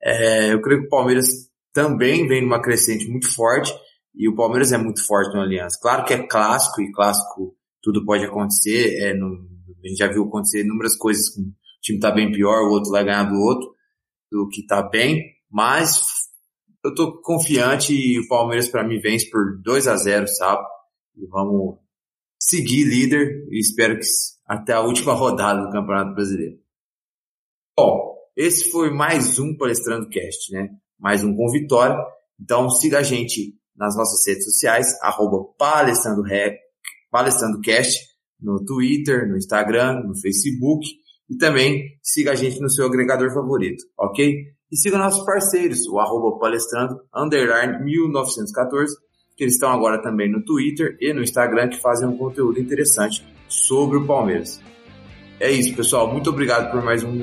É, 0.03 0.53
eu 0.53 0.61
creio 0.61 0.81
que 0.81 0.87
o 0.87 0.90
Palmeiras 0.90 1.52
também 1.72 2.26
vem 2.26 2.42
numa 2.42 2.61
crescente 2.61 3.08
muito 3.08 3.32
forte 3.32 3.72
e 4.14 4.28
o 4.28 4.35
Palmeiras 4.35 4.72
é 4.72 4.78
muito 4.78 5.04
forte 5.06 5.35
no 5.35 5.40
Aliança. 5.40 5.78
Claro 5.80 6.04
que 6.04 6.14
é 6.14 6.26
clássico 6.26 6.80
e 6.82 6.92
clássico 6.92 7.56
tudo 7.82 8.04
pode 8.04 8.24
acontecer. 8.24 8.98
É, 9.00 9.12
a 9.12 9.88
gente 9.88 9.98
já 9.98 10.08
viu 10.08 10.24
acontecer 10.24 10.62
inúmeras 10.62 10.96
coisas 10.96 11.28
o 11.37 11.80
time 11.82 11.98
tá 11.98 12.12
bem 12.12 12.30
pior, 12.30 12.62
o 12.62 12.70
outro 12.70 12.92
vai 12.92 13.04
ganhar 13.04 13.24
do 13.24 13.35
outro, 13.35 13.74
do 14.30 14.48
que 14.48 14.64
tá 14.64 14.82
bem, 14.82 15.20
mas 15.50 16.00
eu 16.85 16.94
tô 16.94 17.20
confiante 17.20 17.92
e 17.92 18.20
o 18.20 18.28
Palmeiras 18.28 18.68
para 18.68 18.87
mim 18.87 19.00
vence 19.00 19.28
por 19.28 19.61
2 19.62 19.88
a 19.88 19.96
0 19.96 20.28
sabe? 20.28 20.62
E 21.16 21.26
vamos 21.26 21.78
seguir 22.38 22.85
líder 22.85 23.46
e 23.50 23.58
espero 23.58 23.98
que 23.98 24.06
até 24.46 24.72
a 24.72 24.80
última 24.80 25.12
rodada 25.12 25.62
do 25.62 25.72
Campeonato 25.72 26.14
Brasileiro. 26.14 26.58
Bom, 27.76 28.16
esse 28.37 28.70
foi 28.70 28.90
mais 28.90 29.38
um 29.38 29.56
Palestrando 29.56 30.08
Cast, 30.08 30.52
né? 30.52 30.68
Mais 31.03 31.25
um 31.25 31.35
com 31.35 31.51
vitória. 31.51 31.97
Então 32.41 32.71
siga 32.71 33.01
a 33.01 33.03
gente 33.03 33.55
nas 33.77 33.97
nossas 33.97 34.27
redes 34.27 34.45
sociais, 34.45 34.97
arroba 35.03 35.45
Palestrando, 35.59 36.23
Palestrando 37.11 37.61
Cast, 37.61 37.99
no 38.41 38.65
Twitter, 38.65 39.29
no 39.29 39.37
Instagram, 39.37 40.03
no 40.05 40.15
Facebook 40.19 40.87
e 41.33 41.37
também 41.37 41.99
siga 42.03 42.33
a 42.33 42.35
gente 42.35 42.61
no 42.61 42.69
seu 42.69 42.87
agregador 42.87 43.33
favorito, 43.33 43.85
ok? 43.99 44.53
E 44.71 44.77
siga 44.77 44.99
nossos 44.99 45.25
parceiros, 45.25 45.87
o 45.87 45.99
arroba 45.99 46.38
palestrando, 46.38 47.01
underline 47.15 47.83
1914, 47.85 48.95
que 49.37 49.45
eles 49.45 49.55
estão 49.55 49.71
agora 49.71 50.01
também 50.03 50.31
no 50.31 50.45
Twitter 50.45 50.97
e 51.01 51.12
no 51.12 51.23
Instagram, 51.23 51.69
que 51.69 51.81
fazem 51.81 52.09
um 52.09 52.17
conteúdo 52.17 52.61
interessante 52.61 53.27
sobre 53.49 53.99
o 53.99 54.07
Palmeiras. 54.07 54.61
É 55.41 55.51
isso, 55.51 55.75
pessoal. 55.75 56.11
Muito 56.12 56.31
obrigado 56.31 56.71
por 56.71 56.83
mais 56.83 57.03
um, 57.03 57.21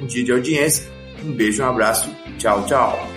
um 0.00 0.06
dia 0.06 0.24
de 0.24 0.32
audiência. 0.32 0.86
Um 1.24 1.32
beijo, 1.32 1.62
um 1.62 1.66
abraço. 1.66 2.08
Tchau, 2.38 2.64
tchau. 2.66 3.15